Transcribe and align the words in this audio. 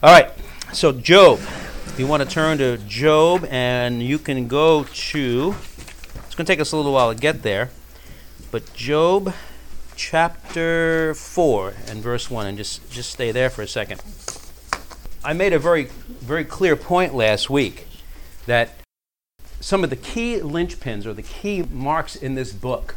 All 0.00 0.12
right, 0.12 0.30
so 0.72 0.92
Job. 0.92 1.40
You 1.96 2.06
want 2.06 2.22
to 2.22 2.28
turn 2.28 2.58
to 2.58 2.78
Job, 2.78 3.44
and 3.50 4.00
you 4.00 4.20
can 4.20 4.46
go 4.46 4.84
to. 4.84 5.56
It's 5.58 6.34
going 6.36 6.44
to 6.46 6.52
take 6.52 6.60
us 6.60 6.70
a 6.70 6.76
little 6.76 6.92
while 6.92 7.12
to 7.12 7.20
get 7.20 7.42
there, 7.42 7.70
but 8.52 8.72
Job 8.74 9.34
chapter 9.96 11.14
4 11.14 11.74
and 11.88 12.00
verse 12.00 12.30
1, 12.30 12.46
and 12.46 12.56
just, 12.56 12.88
just 12.88 13.10
stay 13.10 13.32
there 13.32 13.50
for 13.50 13.62
a 13.62 13.66
second. 13.66 14.00
I 15.24 15.32
made 15.32 15.52
a 15.52 15.58
very, 15.58 15.86
very 16.06 16.44
clear 16.44 16.76
point 16.76 17.12
last 17.12 17.50
week 17.50 17.88
that 18.46 18.76
some 19.58 19.82
of 19.82 19.90
the 19.90 19.96
key 19.96 20.36
linchpins 20.36 21.06
or 21.06 21.12
the 21.12 21.22
key 21.22 21.64
marks 21.72 22.14
in 22.14 22.36
this 22.36 22.52
book 22.52 22.94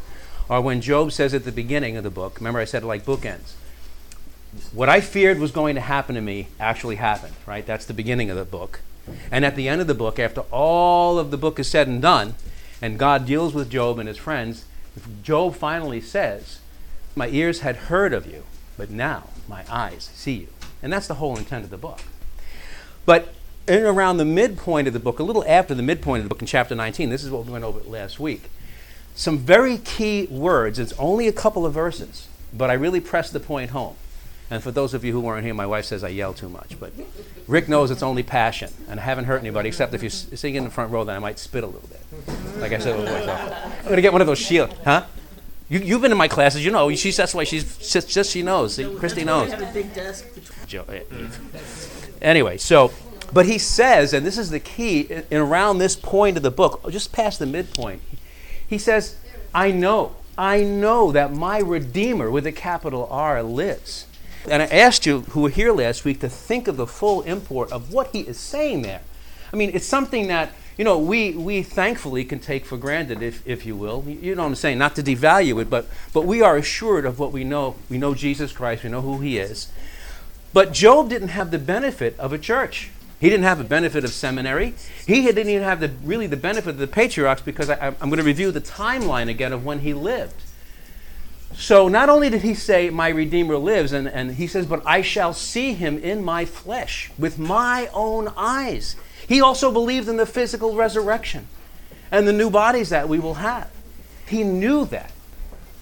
are 0.48 0.60
when 0.60 0.80
Job 0.80 1.10
says 1.10 1.34
at 1.34 1.42
the 1.42 1.50
beginning 1.50 1.96
of 1.96 2.04
the 2.04 2.10
book, 2.10 2.36
remember 2.38 2.60
I 2.60 2.64
said 2.64 2.84
like 2.84 3.04
bookends, 3.04 3.54
what 4.72 4.88
I 4.88 5.00
feared 5.00 5.38
was 5.38 5.50
going 5.50 5.74
to 5.74 5.80
happen 5.80 6.14
to 6.14 6.20
me 6.20 6.48
actually 6.60 6.96
happened, 6.96 7.34
right? 7.46 7.64
That's 7.64 7.86
the 7.86 7.94
beginning 7.94 8.30
of 8.30 8.36
the 8.36 8.44
book. 8.44 8.80
And 9.30 9.44
at 9.44 9.56
the 9.56 9.68
end 9.68 9.80
of 9.80 9.86
the 9.86 9.94
book, 9.94 10.18
after 10.18 10.42
all 10.50 11.18
of 11.18 11.30
the 11.30 11.36
book 11.36 11.58
is 11.58 11.68
said 11.68 11.88
and 11.88 12.00
done, 12.00 12.34
and 12.80 12.98
God 12.98 13.26
deals 13.26 13.54
with 13.54 13.70
Job 13.70 13.98
and 13.98 14.08
his 14.08 14.18
friends, 14.18 14.64
Job 15.22 15.54
finally 15.54 16.00
says, 16.00 16.60
My 17.16 17.28
ears 17.28 17.60
had 17.60 17.76
heard 17.76 18.12
of 18.12 18.26
you, 18.26 18.44
but 18.76 18.90
now 18.90 19.28
my 19.48 19.64
eyes 19.70 20.10
see 20.14 20.32
you. 20.34 20.48
And 20.82 20.92
that's 20.92 21.06
the 21.06 21.14
whole 21.14 21.36
intent 21.36 21.64
of 21.64 21.70
the 21.70 21.76
book. 21.76 22.00
But 23.06 23.34
in 23.66 23.84
around 23.84 24.16
the 24.16 24.24
midpoint 24.24 24.86
of 24.86 24.92
the 24.92 25.00
book, 25.00 25.18
a 25.18 25.22
little 25.22 25.44
after 25.46 25.74
the 25.74 25.82
midpoint 25.82 26.20
of 26.20 26.24
the 26.24 26.28
book 26.28 26.42
in 26.42 26.46
chapter 26.46 26.74
19, 26.74 27.10
this 27.10 27.24
is 27.24 27.30
what 27.30 27.46
we 27.46 27.52
went 27.52 27.64
over 27.64 27.80
last 27.80 28.20
week, 28.20 28.50
some 29.14 29.38
very 29.38 29.78
key 29.78 30.26
words. 30.26 30.78
It's 30.78 30.92
only 30.98 31.28
a 31.28 31.32
couple 31.32 31.64
of 31.64 31.72
verses, 31.72 32.28
but 32.52 32.70
I 32.70 32.74
really 32.74 33.00
pressed 33.00 33.32
the 33.32 33.40
point 33.40 33.70
home. 33.70 33.96
And 34.52 34.62
for 34.62 34.70
those 34.70 34.92
of 34.92 35.02
you 35.02 35.14
who 35.14 35.20
weren't 35.20 35.46
here, 35.46 35.54
my 35.54 35.64
wife 35.64 35.86
says 35.86 36.04
I 36.04 36.08
yell 36.08 36.34
too 36.34 36.50
much. 36.50 36.78
But 36.78 36.92
Rick 37.48 37.70
knows 37.70 37.90
it's 37.90 38.02
only 38.02 38.22
passion, 38.22 38.70
and 38.86 39.00
I 39.00 39.02
haven't 39.02 39.24
hurt 39.24 39.40
anybody 39.40 39.68
except 39.68 39.94
if 39.94 40.02
you're 40.02 40.10
sitting 40.10 40.56
in 40.56 40.64
the 40.64 40.70
front 40.70 40.92
row, 40.92 41.04
then 41.04 41.16
I 41.16 41.20
might 41.20 41.38
spit 41.38 41.64
a 41.64 41.66
little 41.66 41.88
bit. 41.88 42.60
Like 42.60 42.72
I 42.72 42.78
said 42.78 43.00
before. 43.00 43.32
I'm 43.32 43.88
gonna 43.88 44.02
get 44.02 44.12
one 44.12 44.20
of 44.20 44.26
those 44.26 44.38
shields, 44.38 44.74
huh? 44.84 45.06
You, 45.70 45.78
you've 45.78 46.02
been 46.02 46.12
in 46.12 46.18
my 46.18 46.28
classes, 46.28 46.62
you 46.62 46.70
know. 46.70 46.94
She, 46.94 47.12
that's 47.12 47.34
why 47.34 47.44
she's 47.44 47.78
just, 47.78 48.10
just 48.10 48.30
she 48.30 48.42
knows. 48.42 48.74
See, 48.74 48.94
Christy 48.96 49.24
knows. 49.24 49.50
Anyway, 52.20 52.58
so, 52.58 52.92
but 53.32 53.46
he 53.46 53.56
says, 53.56 54.12
and 54.12 54.26
this 54.26 54.36
is 54.36 54.50
the 54.50 54.60
key, 54.60 55.00
in, 55.30 55.38
around 55.38 55.78
this 55.78 55.96
point 55.96 56.36
of 56.36 56.42
the 56.42 56.50
book, 56.50 56.90
just 56.90 57.10
past 57.10 57.38
the 57.38 57.46
midpoint, 57.46 58.02
he 58.68 58.76
says, 58.76 59.16
I 59.54 59.70
know, 59.70 60.14
I 60.36 60.62
know 60.62 61.10
that 61.10 61.32
my 61.32 61.58
Redeemer 61.58 62.30
with 62.30 62.46
a 62.46 62.52
capital 62.52 63.08
R 63.10 63.42
lives. 63.42 64.08
And 64.48 64.62
I 64.62 64.66
asked 64.66 65.06
you, 65.06 65.20
who 65.20 65.42
were 65.42 65.50
here 65.50 65.72
last 65.72 66.04
week, 66.04 66.20
to 66.20 66.28
think 66.28 66.68
of 66.68 66.76
the 66.76 66.86
full 66.86 67.22
import 67.22 67.70
of 67.72 67.92
what 67.92 68.08
he 68.08 68.20
is 68.20 68.38
saying 68.38 68.82
there. 68.82 69.02
I 69.52 69.56
mean, 69.56 69.70
it's 69.74 69.86
something 69.86 70.28
that, 70.28 70.52
you 70.76 70.84
know, 70.84 70.98
we, 70.98 71.32
we 71.32 71.62
thankfully 71.62 72.24
can 72.24 72.38
take 72.38 72.64
for 72.64 72.76
granted, 72.76 73.22
if, 73.22 73.46
if 73.46 73.64
you 73.64 73.76
will. 73.76 74.04
You 74.06 74.34
know 74.34 74.42
what 74.42 74.48
I'm 74.48 74.54
saying? 74.54 74.78
Not 74.78 74.96
to 74.96 75.02
devalue 75.02 75.60
it, 75.60 75.70
but, 75.70 75.86
but 76.12 76.24
we 76.24 76.42
are 76.42 76.56
assured 76.56 77.04
of 77.04 77.18
what 77.18 77.32
we 77.32 77.44
know. 77.44 77.76
We 77.88 77.98
know 77.98 78.14
Jesus 78.14 78.52
Christ, 78.52 78.82
we 78.82 78.90
know 78.90 79.02
who 79.02 79.20
he 79.20 79.38
is. 79.38 79.70
But 80.52 80.72
Job 80.72 81.08
didn't 81.08 81.28
have 81.28 81.50
the 81.50 81.58
benefit 81.58 82.18
of 82.18 82.32
a 82.32 82.38
church. 82.38 82.90
He 83.20 83.30
didn't 83.30 83.44
have 83.44 83.58
the 83.58 83.64
benefit 83.64 84.02
of 84.04 84.10
seminary. 84.10 84.74
He 85.06 85.22
didn't 85.22 85.48
even 85.48 85.62
have 85.62 85.78
the, 85.78 85.90
really 86.02 86.26
the 86.26 86.36
benefit 86.36 86.70
of 86.70 86.78
the 86.78 86.88
patriarchs 86.88 87.40
because 87.40 87.70
I, 87.70 87.88
I'm 88.00 88.08
going 88.10 88.16
to 88.16 88.24
review 88.24 88.50
the 88.50 88.60
timeline 88.60 89.28
again 89.28 89.52
of 89.52 89.64
when 89.64 89.80
he 89.80 89.94
lived. 89.94 90.34
So 91.56 91.88
not 91.88 92.08
only 92.08 92.30
did 92.30 92.42
he 92.42 92.54
say, 92.54 92.90
My 92.90 93.08
Redeemer 93.08 93.56
lives, 93.56 93.92
and, 93.92 94.08
and 94.08 94.32
he 94.32 94.46
says, 94.46 94.66
but 94.66 94.82
I 94.86 95.02
shall 95.02 95.32
see 95.32 95.74
him 95.74 95.98
in 95.98 96.24
my 96.24 96.44
flesh 96.44 97.10
with 97.18 97.38
my 97.38 97.88
own 97.92 98.32
eyes. 98.36 98.96
He 99.28 99.40
also 99.40 99.70
believed 99.70 100.08
in 100.08 100.16
the 100.16 100.26
physical 100.26 100.74
resurrection 100.74 101.46
and 102.10 102.26
the 102.26 102.32
new 102.32 102.50
bodies 102.50 102.90
that 102.90 103.08
we 103.08 103.18
will 103.18 103.34
have. 103.34 103.70
He 104.26 104.44
knew 104.44 104.84
that. 104.86 105.12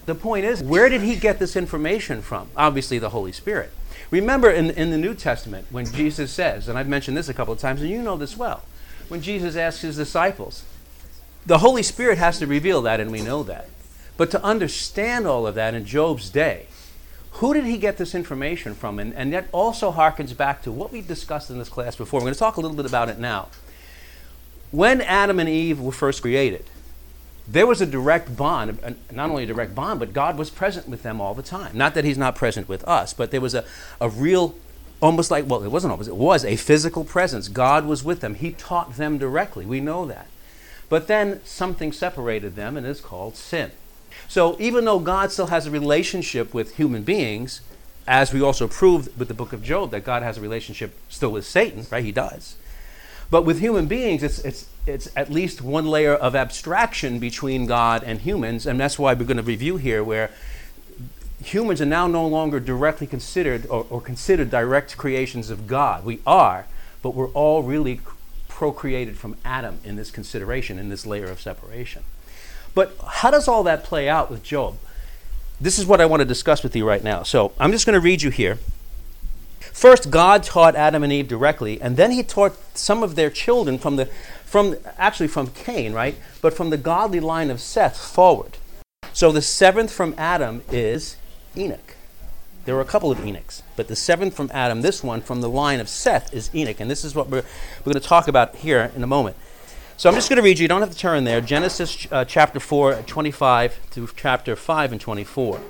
The 0.06 0.14
point 0.14 0.44
is, 0.44 0.62
where 0.62 0.88
did 0.88 1.02
he 1.02 1.16
get 1.16 1.38
this 1.38 1.56
information 1.56 2.22
from? 2.22 2.48
Obviously, 2.56 2.98
the 2.98 3.10
Holy 3.10 3.32
Spirit. 3.32 3.70
Remember 4.10 4.50
in, 4.50 4.70
in 4.70 4.90
the 4.90 4.98
New 4.98 5.14
Testament 5.14 5.66
when 5.70 5.86
Jesus 5.86 6.32
says, 6.32 6.68
and 6.68 6.78
I've 6.78 6.88
mentioned 6.88 7.16
this 7.16 7.28
a 7.28 7.34
couple 7.34 7.54
of 7.54 7.60
times, 7.60 7.80
and 7.80 7.90
you 7.90 8.02
know 8.02 8.16
this 8.16 8.36
well, 8.36 8.62
when 9.08 9.22
Jesus 9.22 9.56
asks 9.56 9.82
his 9.82 9.96
disciples, 9.96 10.64
the 11.46 11.58
Holy 11.58 11.82
Spirit 11.82 12.18
has 12.18 12.38
to 12.40 12.46
reveal 12.46 12.82
that, 12.82 13.00
and 13.00 13.10
we 13.10 13.22
know 13.22 13.42
that. 13.44 13.68
But 14.20 14.30
to 14.32 14.44
understand 14.44 15.26
all 15.26 15.46
of 15.46 15.54
that 15.54 15.72
in 15.72 15.86
Job's 15.86 16.28
day, 16.28 16.66
who 17.30 17.54
did 17.54 17.64
he 17.64 17.78
get 17.78 17.96
this 17.96 18.14
information 18.14 18.74
from? 18.74 18.98
And, 18.98 19.14
and 19.14 19.32
that 19.32 19.46
also 19.50 19.92
harkens 19.92 20.36
back 20.36 20.60
to 20.64 20.70
what 20.70 20.92
we 20.92 21.00
discussed 21.00 21.48
in 21.48 21.58
this 21.58 21.70
class 21.70 21.96
before. 21.96 22.20
We're 22.20 22.24
going 22.24 22.34
to 22.34 22.38
talk 22.38 22.58
a 22.58 22.60
little 22.60 22.76
bit 22.76 22.84
about 22.84 23.08
it 23.08 23.18
now. 23.18 23.48
When 24.72 25.00
Adam 25.00 25.40
and 25.40 25.48
Eve 25.48 25.80
were 25.80 25.90
first 25.90 26.20
created, 26.20 26.66
there 27.48 27.66
was 27.66 27.80
a 27.80 27.86
direct 27.86 28.36
bond, 28.36 28.94
not 29.10 29.30
only 29.30 29.44
a 29.44 29.46
direct 29.46 29.74
bond, 29.74 29.98
but 29.98 30.12
God 30.12 30.36
was 30.36 30.50
present 30.50 30.86
with 30.86 31.02
them 31.02 31.18
all 31.18 31.32
the 31.32 31.42
time. 31.42 31.74
Not 31.74 31.94
that 31.94 32.04
He's 32.04 32.18
not 32.18 32.36
present 32.36 32.68
with 32.68 32.86
us, 32.86 33.14
but 33.14 33.30
there 33.30 33.40
was 33.40 33.54
a, 33.54 33.64
a 34.02 34.10
real, 34.10 34.54
almost 35.00 35.30
like, 35.30 35.48
well, 35.48 35.64
it 35.64 35.70
wasn't 35.70 35.92
almost, 35.92 36.10
it 36.10 36.16
was 36.16 36.44
a 36.44 36.56
physical 36.56 37.04
presence. 37.04 37.48
God 37.48 37.86
was 37.86 38.04
with 38.04 38.20
them. 38.20 38.34
He 38.34 38.52
taught 38.52 38.98
them 38.98 39.16
directly. 39.16 39.64
We 39.64 39.80
know 39.80 40.04
that. 40.04 40.26
But 40.90 41.06
then 41.06 41.40
something 41.46 41.90
separated 41.90 42.54
them, 42.54 42.76
and 42.76 42.86
it's 42.86 43.00
called 43.00 43.34
sin. 43.34 43.70
So 44.30 44.56
even 44.60 44.84
though 44.84 45.00
God 45.00 45.32
still 45.32 45.48
has 45.48 45.66
a 45.66 45.72
relationship 45.72 46.54
with 46.54 46.76
human 46.76 47.02
beings, 47.02 47.62
as 48.06 48.32
we 48.32 48.40
also 48.40 48.68
proved 48.68 49.18
with 49.18 49.26
the 49.26 49.34
book 49.34 49.52
of 49.52 49.60
Job 49.60 49.90
that 49.90 50.04
God 50.04 50.22
has 50.22 50.38
a 50.38 50.40
relationship 50.40 50.96
still 51.08 51.32
with 51.32 51.44
Satan, 51.44 51.84
right? 51.90 52.04
He 52.04 52.12
does. 52.12 52.54
But 53.28 53.42
with 53.42 53.58
human 53.58 53.86
beings, 53.88 54.22
it's, 54.22 54.38
it's, 54.44 54.68
it's 54.86 55.08
at 55.16 55.32
least 55.32 55.62
one 55.62 55.84
layer 55.84 56.14
of 56.14 56.36
abstraction 56.36 57.18
between 57.18 57.66
God 57.66 58.04
and 58.04 58.20
humans, 58.20 58.68
and 58.68 58.78
that's 58.78 59.00
why 59.00 59.14
we're 59.14 59.24
going 59.24 59.36
to 59.36 59.42
review 59.42 59.78
here 59.78 60.04
where 60.04 60.30
humans 61.42 61.80
are 61.80 61.86
now 61.86 62.06
no 62.06 62.24
longer 62.24 62.60
directly 62.60 63.08
considered 63.08 63.66
or, 63.66 63.84
or 63.90 64.00
considered 64.00 64.48
direct 64.48 64.96
creations 64.96 65.50
of 65.50 65.66
God. 65.66 66.04
We 66.04 66.20
are, 66.24 66.66
but 67.02 67.16
we're 67.16 67.30
all 67.30 67.64
really 67.64 68.00
procreated 68.46 69.16
from 69.16 69.36
Adam 69.44 69.80
in 69.82 69.96
this 69.96 70.12
consideration, 70.12 70.78
in 70.78 70.88
this 70.88 71.04
layer 71.04 71.26
of 71.26 71.40
separation. 71.40 72.04
But 72.74 72.96
how 73.06 73.30
does 73.30 73.48
all 73.48 73.62
that 73.64 73.84
play 73.84 74.08
out 74.08 74.30
with 74.30 74.42
Job? 74.42 74.76
This 75.60 75.78
is 75.78 75.86
what 75.86 76.00
I 76.00 76.06
want 76.06 76.20
to 76.20 76.24
discuss 76.24 76.62
with 76.62 76.74
you 76.74 76.86
right 76.86 77.04
now. 77.04 77.22
So 77.22 77.52
I'm 77.58 77.72
just 77.72 77.84
going 77.84 77.94
to 77.94 78.00
read 78.00 78.22
you 78.22 78.30
here. 78.30 78.58
First, 79.60 80.10
God 80.10 80.42
taught 80.42 80.74
Adam 80.74 81.02
and 81.02 81.12
Eve 81.12 81.28
directly, 81.28 81.80
and 81.80 81.96
then 81.96 82.10
he 82.10 82.22
taught 82.22 82.56
some 82.76 83.02
of 83.02 83.14
their 83.14 83.30
children 83.30 83.78
from 83.78 83.96
the, 83.96 84.06
from 84.44 84.76
actually 84.98 85.28
from 85.28 85.48
Cain, 85.48 85.92
right? 85.92 86.16
But 86.42 86.54
from 86.54 86.70
the 86.70 86.76
godly 86.76 87.20
line 87.20 87.50
of 87.50 87.60
Seth 87.60 87.98
forward. 87.98 88.56
So 89.12 89.32
the 89.32 89.42
seventh 89.42 89.92
from 89.92 90.14
Adam 90.16 90.62
is 90.70 91.16
Enoch. 91.56 91.96
There 92.64 92.74
were 92.74 92.80
a 92.80 92.86
couple 92.86 93.10
of 93.10 93.18
Enochs, 93.18 93.62
but 93.76 93.88
the 93.88 93.96
seventh 93.96 94.34
from 94.34 94.50
Adam, 94.52 94.82
this 94.82 95.02
one 95.02 95.22
from 95.22 95.40
the 95.40 95.48
line 95.48 95.80
of 95.80 95.88
Seth, 95.88 96.32
is 96.32 96.50
Enoch. 96.54 96.80
And 96.80 96.90
this 96.90 97.04
is 97.04 97.14
what 97.14 97.28
we're, 97.28 97.44
we're 97.84 97.92
going 97.92 98.00
to 98.02 98.08
talk 98.08 98.28
about 98.28 98.56
here 98.56 98.92
in 98.94 99.02
a 99.02 99.06
moment. 99.06 99.36
So 100.00 100.08
I'm 100.08 100.14
just 100.14 100.30
going 100.30 100.38
to 100.38 100.42
read 100.42 100.58
you. 100.58 100.62
You 100.62 100.68
don't 100.68 100.80
have 100.80 100.92
to 100.92 100.96
turn 100.96 101.24
there. 101.24 101.42
Genesis 101.42 102.06
uh, 102.10 102.24
chapter 102.24 102.58
4, 102.58 103.02
25 103.02 103.90
to 103.90 104.08
chapter 104.16 104.56
5 104.56 104.92
and 104.92 104.98
24. 104.98 105.60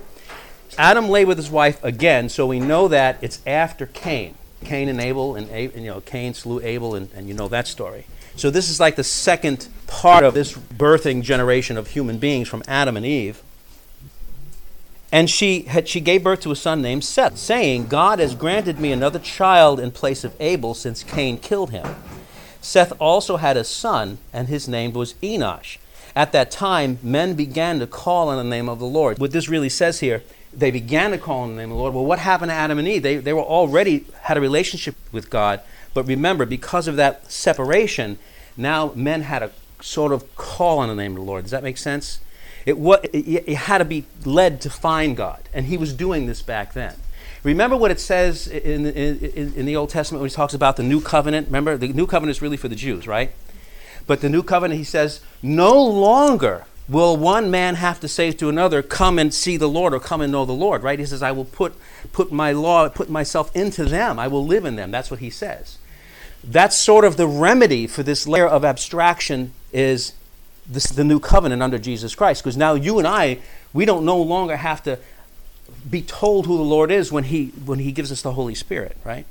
Adam 0.79 1.09
lay 1.09 1.25
with 1.25 1.37
his 1.37 1.51
wife 1.51 1.83
again, 1.83 2.29
so 2.29 2.47
we 2.47 2.61
know 2.61 2.87
that 2.87 3.19
it's 3.23 3.45
after 3.45 3.87
Cain. 3.87 4.37
Cain 4.65 4.89
and 4.89 5.01
Abel, 5.01 5.35
and, 5.35 5.51
you 5.75 5.89
know 5.89 6.01
Cain 6.03 6.33
slew 6.33 6.61
Abel, 6.61 6.95
and, 6.95 7.11
and 7.13 7.27
you 7.27 7.35
know 7.35 7.49
that 7.49 7.67
story. 7.67 8.07
So 8.37 8.51
this 8.51 8.71
is 8.71 8.79
like 8.79 8.95
the 8.95 9.03
second 9.03 9.67
part 9.89 10.23
of 10.23 10.33
this 10.33 10.53
birthing 10.57 11.23
generation 11.23 11.77
of 11.77 11.89
human 11.89 12.19
beings 12.19 12.47
from 12.47 12.63
Adam 12.69 12.97
and 12.97 13.05
Eve. 13.05 13.43
And 15.11 15.29
she 15.29 15.63
had, 15.63 15.89
she 15.89 15.99
gave 15.99 16.23
birth 16.23 16.43
to 16.43 16.53
a 16.53 16.57
son 16.57 16.81
named 16.81 17.03
Seth, 17.03 17.37
saying, 17.37 17.89
"God 17.89 18.21
has 18.21 18.37
granted 18.37 18.79
me 18.79 18.93
another 18.93 19.19
child 19.19 19.81
in 19.81 19.91
place 19.91 20.23
of 20.23 20.37
Abel, 20.39 20.75
since 20.75 21.03
Cain 21.03 21.37
killed 21.37 21.71
him." 21.71 21.97
Seth 22.60 22.92
also 23.01 23.36
had 23.36 23.57
a 23.57 23.65
son, 23.65 24.18
and 24.33 24.48
his 24.48 24.68
name 24.68 24.92
was 24.92 25.15
Enosh. 25.15 25.78
At 26.15 26.33
that 26.33 26.51
time, 26.51 26.98
men 27.03 27.34
began 27.34 27.78
to 27.78 27.86
call 27.86 28.28
on 28.28 28.36
the 28.36 28.45
name 28.45 28.68
of 28.68 28.78
the 28.78 28.86
Lord. 28.86 29.18
What 29.18 29.30
this 29.30 29.48
really 29.48 29.68
says 29.68 30.01
here, 30.01 30.22
they 30.53 30.71
began 30.71 31.12
to 31.12 31.18
call 31.18 31.42
on 31.42 31.51
the 31.51 31.57
name 31.57 31.71
of 31.71 31.77
the 31.77 31.83
Lord. 31.83 31.95
Well, 31.95 32.04
what 32.04 32.18
happened 32.18 32.51
to 32.51 32.54
Adam 32.54 32.78
and 32.78 32.89
Eve? 32.89 33.03
They, 33.03 33.16
they 33.16 33.33
were 33.33 33.41
already 33.41 34.07
had 34.22 34.36
a 34.36 34.41
relationship 34.41 34.97
with 35.12 35.30
God, 35.30 35.60
but 35.95 36.07
remember, 36.07 36.45
because 36.45 36.89
of 36.89 36.97
that 36.97 37.30
separation, 37.30 38.18
now 38.57 38.92
men 38.95 39.22
had 39.22 39.42
a 39.42 39.51
sort 39.80 40.13
of 40.13 40.36
call 40.36 40.78
on 40.78 40.89
the 40.89 40.95
name 40.95 41.13
of 41.13 41.18
the 41.18 41.24
Lord. 41.24 41.45
Does 41.45 41.53
that 41.53 41.63
make 41.63 41.78
sense? 41.78 42.21
It, 42.66 42.74
it, 42.74 43.45
it 43.47 43.56
had 43.56 43.78
to 43.78 43.84
be 43.84 44.04
led 44.24 44.60
to 44.63 44.71
find 44.71 45.16
God, 45.16 45.48
and 45.54 45.66
he 45.66 45.77
was 45.77 45.95
doing 45.95 46.27
this 46.27 46.42
back 46.42 46.74
then. 46.74 46.97
Remember 47.42 47.77
what 47.77 47.91
it 47.91 48.01
says 48.01 48.47
in, 48.47 48.87
in, 48.87 49.54
in, 49.54 49.66
the 49.66 49.77
Old 49.77 49.89
Testament 49.89 50.21
when 50.21 50.28
he 50.28 50.34
talks 50.34 50.53
about 50.53 50.77
the 50.77 50.83
new 50.83 51.01
covenant? 51.01 51.47
Remember, 51.47 51.77
the 51.77 51.89
new 51.89 52.07
covenant 52.07 52.37
is 52.37 52.42
really 52.42 52.59
for 52.59 52.69
the 52.69 52.75
Jews, 52.75 53.07
right? 53.07 53.33
But 54.07 54.21
the 54.21 54.28
new 54.28 54.42
covenant, 54.42 54.77
he 54.78 54.84
says, 54.84 55.21
no 55.42 55.83
longer 55.83 56.66
will 56.89 57.16
one 57.16 57.51
man 57.51 57.77
have 57.77 58.01
to 58.01 58.09
say 58.09 58.33
to 58.33 58.48
another, 58.48 58.83
Come 58.83 59.19
and 59.19 59.33
see 59.33 59.57
the 59.57 59.69
Lord 59.69 59.95
or 59.95 60.01
come 60.01 60.21
and 60.21 60.33
know 60.33 60.45
the 60.45 60.53
Lord, 60.53 60.83
right? 60.83 60.98
He 60.98 61.07
says, 61.07 61.22
I 61.22 61.33
will 61.33 61.45
put, 61.45 61.75
put 62.13 62.33
my 62.33 62.53
law, 62.53 62.89
put 62.89 63.09
myself 63.09 63.54
into 63.54 63.84
them. 63.84 64.19
I 64.19 64.28
will 64.28 64.45
live 64.45 64.65
in 64.65 64.77
them. 64.77 64.91
That's 64.91 65.10
what 65.10 65.21
he 65.21 65.31
says. 65.31 65.78
That's 66.42 66.77
sort 66.77 67.04
of 67.04 67.16
the 67.16 67.28
remedy 67.28 67.87
for 67.87 68.03
this 68.03 68.27
layer 68.27 68.48
of 68.48 68.65
abstraction 68.65 69.53
is 69.72 70.15
this, 70.66 70.87
the 70.87 71.04
new 71.04 71.21
covenant 71.21 71.63
under 71.63 71.78
Jesus 71.78 72.15
Christ. 72.15 72.42
Because 72.42 72.57
now 72.57 72.75
you 72.75 72.98
and 72.98 73.07
I, 73.07 73.39
we 73.72 73.84
don't 73.84 74.04
no 74.04 74.21
longer 74.21 74.57
have 74.57 74.83
to 74.84 74.98
be 75.89 76.03
told 76.03 76.47
who 76.47 76.57
the 76.57 76.63
Lord 76.63 76.91
is 76.91 77.11
when 77.11 77.25
he, 77.25 77.47
when 77.65 77.78
he 77.78 77.93
gives 77.93 78.13
us 78.13 78.22
the 78.22 78.33
Holy 78.33 78.55
Spirit, 78.55 78.97
right? 79.05 79.27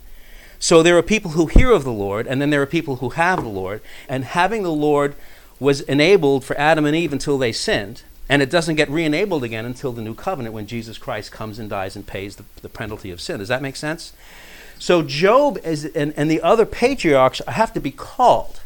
So 0.59 0.83
there 0.83 0.97
are 0.97 1.03
people 1.03 1.31
who 1.31 1.47
hear 1.47 1.71
of 1.71 1.83
the 1.83 1.91
Lord, 1.91 2.27
and 2.27 2.41
then 2.41 2.49
there 2.49 2.61
are 2.61 2.67
people 2.67 2.97
who 2.97 3.09
have 3.11 3.41
the 3.43 3.49
Lord. 3.49 3.81
And 4.09 4.25
having 4.25 4.63
the 4.63 4.71
Lord 4.71 5.15
was 5.59 5.81
enabled 5.81 6.43
for 6.43 6.57
Adam 6.59 6.85
and 6.85 6.95
Eve 6.95 7.13
until 7.13 7.37
they 7.37 7.51
sinned, 7.51 8.03
and 8.27 8.41
it 8.41 8.49
doesn't 8.49 8.75
get 8.75 8.89
re 8.89 9.03
enabled 9.03 9.43
again 9.43 9.65
until 9.65 9.91
the 9.91 10.01
new 10.01 10.13
covenant 10.13 10.53
when 10.53 10.67
Jesus 10.67 10.97
Christ 10.97 11.31
comes 11.31 11.59
and 11.59 11.69
dies 11.69 11.95
and 11.95 12.05
pays 12.05 12.35
the, 12.35 12.45
the 12.61 12.69
penalty 12.69 13.09
of 13.09 13.21
sin. 13.21 13.39
Does 13.39 13.47
that 13.47 13.61
make 13.61 13.75
sense? 13.75 14.13
So 14.77 15.01
Job 15.01 15.57
is, 15.63 15.85
and, 15.85 16.13
and 16.15 16.29
the 16.29 16.41
other 16.41 16.65
patriarchs 16.65 17.41
have 17.47 17.73
to 17.73 17.79
be 17.79 17.91
called. 17.91 18.59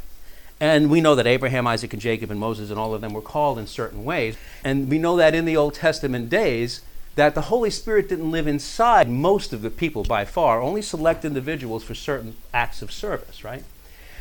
And 0.59 0.89
we 0.89 1.01
know 1.01 1.15
that 1.15 1.27
Abraham, 1.27 1.67
Isaac, 1.67 1.93
and 1.93 2.01
Jacob, 2.01 2.31
and 2.31 2.39
Moses, 2.39 2.69
and 2.69 2.79
all 2.79 2.93
of 2.93 3.01
them 3.01 3.13
were 3.13 3.21
called 3.21 3.57
in 3.57 3.67
certain 3.67 4.03
ways. 4.03 4.37
And 4.63 4.89
we 4.89 4.97
know 4.97 5.17
that 5.17 5.35
in 5.35 5.45
the 5.45 5.57
Old 5.57 5.73
Testament 5.73 6.29
days, 6.29 6.81
that 7.15 7.35
the 7.35 7.41
Holy 7.41 7.69
Spirit 7.69 8.09
didn't 8.09 8.31
live 8.31 8.47
inside 8.47 9.09
most 9.09 9.53
of 9.53 9.61
the 9.61 9.69
people 9.69 10.03
by 10.03 10.25
far, 10.25 10.61
only 10.61 10.81
select 10.81 11.23
individuals 11.23 11.83
for 11.83 11.93
certain 11.93 12.35
acts 12.53 12.81
of 12.81 12.91
service, 12.91 13.43
right? 13.43 13.63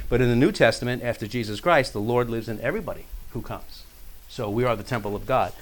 But 0.09 0.21
in 0.21 0.29
the 0.29 0.37
New 0.37 0.53
Testament, 0.53 1.03
after 1.03 1.27
Jesus 1.27 1.61
Christ, 1.61 1.93
the 1.95 2.01
Lord 2.01 2.29
lives 2.29 2.49
in 2.49 2.61
everybody 2.61 3.07
who 3.31 3.41
comes. 3.41 3.85
So 4.29 4.51
we 4.51 4.65
are 4.65 4.77
the 4.77 4.83
temple 4.83 5.17
of 5.17 5.27
God. 5.27 5.53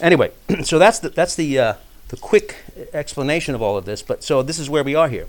Anyway, 0.00 0.30
so 0.62 0.78
that's 0.78 1.00
the, 1.00 1.08
that's 1.08 1.34
the, 1.34 1.58
uh, 1.58 1.74
the 2.08 2.16
quick 2.16 2.56
explanation 2.92 3.54
of 3.54 3.62
all 3.62 3.76
of 3.76 3.84
this. 3.84 4.02
But 4.02 4.22
so 4.22 4.42
this 4.42 4.58
is 4.58 4.70
where 4.70 4.84
we 4.84 4.94
are 4.94 5.08
here. 5.08 5.26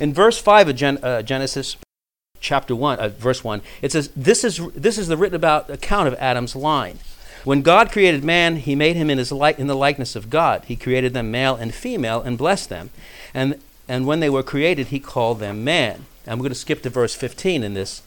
In 0.00 0.12
verse 0.12 0.38
5 0.38 0.68
of 0.68 0.76
Gen- 0.76 0.98
uh, 1.02 1.22
Genesis, 1.22 1.76
chapter 2.40 2.74
1, 2.74 2.98
uh, 2.98 3.08
verse 3.08 3.42
1, 3.42 3.62
it 3.82 3.92
says, 3.92 4.10
this 4.16 4.44
is, 4.44 4.60
this 4.74 4.98
is 4.98 5.08
the 5.08 5.16
written 5.16 5.36
about 5.36 5.70
account 5.70 6.08
of 6.08 6.14
Adam's 6.14 6.56
line. 6.56 6.98
When 7.46 7.62
God 7.62 7.92
created 7.92 8.24
man, 8.24 8.56
he 8.56 8.74
made 8.74 8.96
him 8.96 9.08
in, 9.08 9.18
his 9.18 9.30
li- 9.30 9.54
in 9.56 9.68
the 9.68 9.76
likeness 9.76 10.16
of 10.16 10.30
God. 10.30 10.64
He 10.64 10.74
created 10.74 11.14
them 11.14 11.30
male 11.30 11.54
and 11.54 11.72
female 11.72 12.20
and 12.20 12.36
blessed 12.36 12.70
them. 12.70 12.90
And, 13.32 13.60
and 13.86 14.04
when 14.04 14.18
they 14.18 14.28
were 14.28 14.42
created, 14.42 14.88
he 14.88 14.98
called 14.98 15.38
them 15.38 15.62
man. 15.62 16.06
I'm 16.26 16.40
going 16.40 16.48
to 16.48 16.56
skip 16.56 16.82
to 16.82 16.90
verse 16.90 17.14
15 17.14 17.62
in 17.62 17.74
this. 17.74 18.02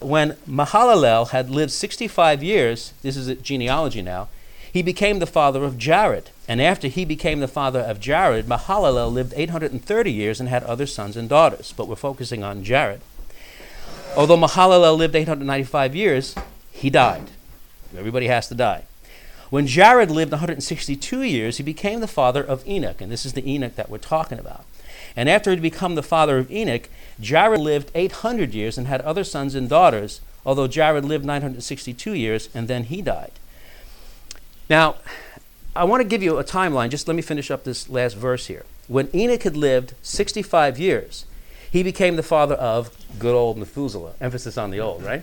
When 0.00 0.32
Mahalalel 0.46 1.30
had 1.30 1.48
lived 1.48 1.72
65 1.72 2.42
years, 2.42 2.92
this 3.00 3.16
is 3.16 3.26
a 3.26 3.36
genealogy 3.36 4.02
now, 4.02 4.28
he 4.70 4.82
became 4.82 5.18
the 5.18 5.26
father 5.26 5.64
of 5.64 5.78
Jared. 5.78 6.28
And 6.46 6.60
after 6.60 6.88
he 6.88 7.06
became 7.06 7.40
the 7.40 7.48
father 7.48 7.80
of 7.80 8.00
Jared, 8.00 8.44
Mahalalel 8.44 9.10
lived 9.10 9.32
830 9.34 10.12
years 10.12 10.40
and 10.40 10.50
had 10.50 10.62
other 10.64 10.84
sons 10.84 11.16
and 11.16 11.26
daughters. 11.26 11.72
But 11.74 11.88
we're 11.88 11.96
focusing 11.96 12.44
on 12.44 12.64
Jared. 12.64 13.00
Although 14.14 14.36
Mahalalel 14.36 14.98
lived 14.98 15.16
895 15.16 15.96
years, 15.96 16.34
he 16.70 16.90
died. 16.90 17.30
Everybody 17.96 18.26
has 18.26 18.48
to 18.48 18.54
die. 18.54 18.84
When 19.50 19.66
Jared 19.66 20.10
lived 20.10 20.32
162 20.32 21.22
years, 21.22 21.56
he 21.56 21.62
became 21.62 22.00
the 22.00 22.06
father 22.06 22.44
of 22.44 22.66
Enoch. 22.68 23.00
And 23.00 23.10
this 23.10 23.24
is 23.24 23.32
the 23.32 23.50
Enoch 23.50 23.76
that 23.76 23.88
we're 23.88 23.98
talking 23.98 24.38
about. 24.38 24.64
And 25.16 25.28
after 25.28 25.50
he'd 25.50 25.62
become 25.62 25.94
the 25.94 26.02
father 26.02 26.38
of 26.38 26.50
Enoch, 26.50 26.88
Jared 27.20 27.60
lived 27.60 27.90
800 27.94 28.52
years 28.52 28.76
and 28.76 28.86
had 28.86 29.00
other 29.00 29.24
sons 29.24 29.54
and 29.54 29.68
daughters, 29.68 30.20
although 30.44 30.68
Jared 30.68 31.04
lived 31.04 31.24
962 31.24 32.12
years 32.12 32.48
and 32.54 32.68
then 32.68 32.84
he 32.84 33.00
died. 33.00 33.32
Now, 34.68 34.96
I 35.74 35.84
want 35.84 36.02
to 36.02 36.08
give 36.08 36.22
you 36.22 36.38
a 36.38 36.44
timeline. 36.44 36.90
Just 36.90 37.08
let 37.08 37.14
me 37.14 37.22
finish 37.22 37.50
up 37.50 37.64
this 37.64 37.88
last 37.88 38.16
verse 38.16 38.46
here. 38.46 38.64
When 38.86 39.08
Enoch 39.14 39.42
had 39.44 39.56
lived 39.56 39.94
65 40.02 40.78
years, 40.78 41.24
he 41.70 41.82
became 41.82 42.16
the 42.16 42.22
father 42.22 42.54
of 42.54 42.90
good 43.18 43.34
old 43.34 43.58
Methuselah. 43.58 44.14
Emphasis 44.20 44.58
on 44.58 44.70
the 44.70 44.80
old, 44.80 45.02
right? 45.02 45.22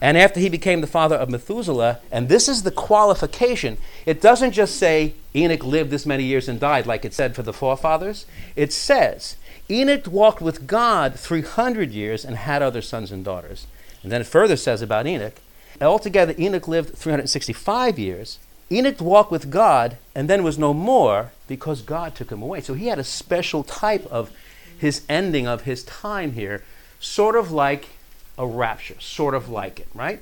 And 0.00 0.18
after 0.18 0.40
he 0.40 0.48
became 0.48 0.80
the 0.80 0.86
father 0.86 1.16
of 1.16 1.30
Methuselah, 1.30 2.00
and 2.10 2.28
this 2.28 2.48
is 2.48 2.62
the 2.62 2.70
qualification, 2.70 3.78
it 4.04 4.20
doesn't 4.20 4.52
just 4.52 4.76
say 4.76 5.14
Enoch 5.34 5.64
lived 5.64 5.90
this 5.90 6.04
many 6.06 6.24
years 6.24 6.48
and 6.48 6.60
died 6.60 6.86
like 6.86 7.04
it 7.04 7.14
said 7.14 7.34
for 7.34 7.42
the 7.42 7.52
forefathers. 7.52 8.26
It 8.56 8.72
says 8.72 9.36
Enoch 9.70 10.06
walked 10.06 10.42
with 10.42 10.66
God 10.66 11.18
300 11.18 11.90
years 11.90 12.24
and 12.24 12.36
had 12.36 12.62
other 12.62 12.82
sons 12.82 13.10
and 13.10 13.24
daughters. 13.24 13.66
And 14.02 14.12
then 14.12 14.20
it 14.20 14.26
further 14.26 14.56
says 14.56 14.82
about 14.82 15.06
Enoch, 15.06 15.40
altogether 15.80 16.34
Enoch 16.38 16.68
lived 16.68 16.96
365 16.96 17.98
years. 17.98 18.38
Enoch 18.70 19.00
walked 19.00 19.30
with 19.30 19.50
God 19.50 19.96
and 20.14 20.28
then 20.28 20.42
was 20.42 20.58
no 20.58 20.74
more 20.74 21.30
because 21.48 21.82
God 21.82 22.14
took 22.14 22.30
him 22.30 22.42
away. 22.42 22.60
So 22.60 22.74
he 22.74 22.88
had 22.88 22.98
a 22.98 23.04
special 23.04 23.62
type 23.64 24.06
of 24.06 24.30
his 24.76 25.02
ending 25.08 25.46
of 25.46 25.62
his 25.62 25.84
time 25.84 26.32
here, 26.32 26.62
sort 27.00 27.36
of 27.36 27.50
like 27.50 27.88
a 28.38 28.46
rapture, 28.46 29.00
sort 29.00 29.34
of 29.34 29.48
like 29.48 29.80
it, 29.80 29.88
right? 29.94 30.20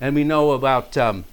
And 0.00 0.14
we 0.14 0.24
know 0.24 0.52
about 0.52 0.96
um, 0.96 1.24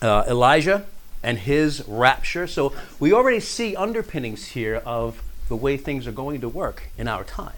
uh, 0.00 0.24
Elijah 0.28 0.86
and 1.22 1.38
his 1.38 1.82
rapture. 1.88 2.46
So 2.46 2.72
we 3.00 3.12
already 3.12 3.40
see 3.40 3.74
underpinnings 3.74 4.48
here 4.48 4.76
of 4.84 5.22
the 5.48 5.56
way 5.56 5.76
things 5.76 6.06
are 6.06 6.12
going 6.12 6.40
to 6.40 6.48
work 6.48 6.84
in 6.96 7.08
our 7.08 7.24
time. 7.24 7.56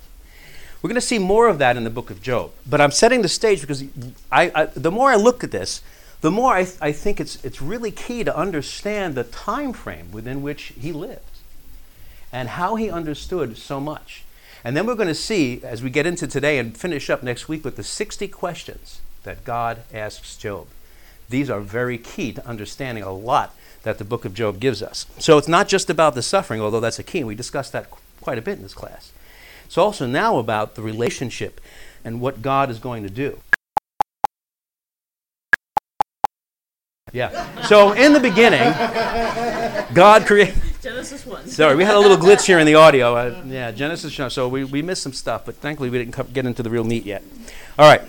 We're 0.81 0.89
going 0.89 0.95
to 0.95 1.07
see 1.07 1.19
more 1.19 1.49
of 1.49 1.59
that 1.59 1.77
in 1.77 1.85
the 1.85 1.91
book 1.91 2.11
of 2.11 2.23
Job. 2.23 2.53
But 2.67 2.81
I'm 2.81 2.91
setting 2.91 3.21
the 3.21 3.29
stage 3.29 3.61
because 3.61 3.85
I, 4.33 4.51
I, 4.55 4.65
the 4.67 4.91
more 4.91 5.11
I 5.11 5.17
look 5.17 5.45
at 5.45 5.51
this, 5.51 5.83
the 6.23 6.31
more 6.31 6.55
I, 6.55 6.65
th- 6.65 6.79
I 6.81 6.93
think 6.93 7.21
it's, 7.21 7.43
it's 7.45 7.61
really 7.61 7.91
key 7.91 8.25
to 8.25 8.35
understand 8.35 9.15
the 9.15 9.25
time 9.25 9.73
frame 9.73 10.11
within 10.13 10.43
which 10.43 10.73
he 10.79 10.93
lived 10.93 11.21
and 12.33 12.49
how 12.51 12.77
he 12.77 12.91
understood 12.91 13.59
so 13.59 13.81
much. 13.81 14.25
And 14.65 14.77
then 14.77 14.87
we're 14.87 14.95
going 14.95 15.09
to 15.09 15.15
see, 15.15 15.61
as 15.63 15.83
we 15.83 15.91
get 15.91 16.07
into 16.07 16.27
today 16.27 16.59
and 16.59 16.77
finish 16.77 17.09
up 17.09 17.23
next 17.23 17.49
week, 17.49 17.65
with 17.65 17.77
the 17.77 17.85
60 17.85 18.29
questions 18.29 19.01
that 19.23 19.45
God 19.45 19.83
asks 19.93 20.37
Job. 20.37 20.67
These 21.29 21.49
are 21.49 21.61
very 21.61 21.97
key 21.97 22.33
to 22.33 22.47
understanding 22.47 23.05
a 23.05 23.13
lot 23.13 23.55
that 23.83 23.99
the 23.99 24.05
book 24.05 24.25
of 24.25 24.35
Job 24.35 24.61
gives 24.61 24.83
us. 24.83 25.07
So 25.19 25.39
it's 25.39 25.49
not 25.49 25.69
just 25.69 25.89
about 25.89 26.15
the 26.15 26.23
suffering, 26.23 26.61
although 26.61 26.81
that's 26.81 26.99
a 26.99 27.03
key, 27.03 27.19
and 27.19 27.27
we 27.27 27.35
discussed 27.35 27.73
that 27.73 27.91
quite 28.21 28.37
a 28.37 28.43
bit 28.43 28.57
in 28.57 28.63
this 28.63 28.75
class. 28.75 29.13
It's 29.65 29.79
also 29.79 30.07
now 30.07 30.39
about 30.39 30.75
the 30.75 30.83
relationship 30.83 31.61
and 32.05 32.21
what 32.21 32.43
God 32.43 32.71
is 32.71 32.79
going 32.79 33.03
to 33.05 33.11
do. 33.11 33.39
Yeah. 37.13 37.63
So 37.63 37.93
in 37.93 38.13
the 38.13 38.21
beginning, 38.21 38.73
God 39.95 40.27
created. 40.27 40.70
Genesis 40.81 41.27
1. 41.27 41.47
Sorry, 41.49 41.77
we 41.77 41.85
had 41.85 41.95
a 41.95 41.99
little 41.99 42.17
glitch 42.27 42.47
here 42.47 42.59
in 42.59 42.67
the 42.67 42.75
audio. 42.75 43.15
Uh, 43.15 43.43
yeah, 43.47 43.71
Genesis. 43.71 44.15
So 44.33 44.49
we, 44.49 44.65
we 44.65 44.81
missed 44.83 45.03
some 45.03 45.13
stuff, 45.13 45.45
but 45.45 45.57
thankfully 45.57 45.91
we 45.91 45.99
didn't 45.99 46.33
get 46.33 46.47
into 46.47 46.63
the 46.63 46.71
real 46.71 46.85
meat 46.85 47.05
yet. 47.05 47.23
All 47.79 47.89
right. 47.89 48.03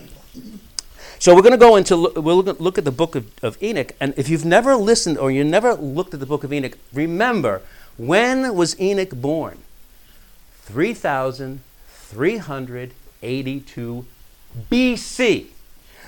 So 1.19 1.36
we're 1.36 1.43
going 1.43 1.51
to 1.51 1.57
go 1.57 1.75
into 1.75 2.12
we'll 2.15 2.38
look 2.38 2.48
at, 2.48 2.62
look 2.62 2.77
at 2.77 2.86
the 2.86 2.91
book 2.91 3.15
of, 3.15 3.25
of 3.43 3.62
Enoch, 3.62 3.91
and 4.00 4.13
if 4.17 4.27
you've 4.27 4.46
never 4.46 4.75
listened 4.75 5.19
or 5.19 5.29
you 5.29 5.43
never 5.43 5.75
looked 5.75 6.15
at 6.15 6.19
the 6.19 6.25
book 6.25 6.43
of 6.43 6.51
Enoch, 6.51 6.77
remember 6.91 7.62
when 7.98 8.55
was 8.55 8.79
Enoch 8.79 9.12
born? 9.12 9.60
Three 10.63 10.96
thousand 10.96 11.62
three 11.88 12.38
hundred 12.38 12.93
eighty-two 13.22 14.05
B.C. 14.69 15.51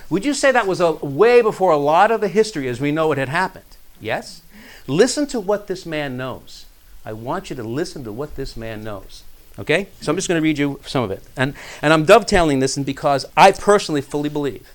Would 0.09 0.25
you 0.25 0.33
say 0.33 0.51
that 0.51 0.67
was 0.67 0.79
a, 0.79 0.93
way 0.93 1.41
before 1.41 1.71
a 1.71 1.77
lot 1.77 2.09
of 2.09 2.21
the 2.21 2.27
history 2.27 2.67
as 2.67 2.81
we 2.81 2.91
know 2.91 3.11
it 3.11 3.17
had 3.17 3.29
happened? 3.29 3.65
Yes? 3.99 4.41
Listen 4.87 5.27
to 5.27 5.39
what 5.39 5.67
this 5.67 5.85
man 5.85 6.17
knows. 6.17 6.65
I 7.05 7.13
want 7.13 7.49
you 7.49 7.55
to 7.55 7.63
listen 7.63 8.03
to 8.03 8.11
what 8.11 8.35
this 8.35 8.55
man 8.57 8.83
knows. 8.83 9.23
Okay? 9.59 9.87
So 10.01 10.11
I'm 10.11 10.15
just 10.15 10.27
going 10.27 10.39
to 10.39 10.43
read 10.43 10.57
you 10.57 10.79
some 10.85 11.03
of 11.03 11.11
it. 11.11 11.23
And, 11.37 11.53
and 11.81 11.93
I'm 11.93 12.05
dovetailing 12.05 12.59
this 12.59 12.77
and 12.77 12.85
because 12.85 13.25
I 13.37 13.51
personally 13.51 14.01
fully 14.01 14.29
believe, 14.29 14.73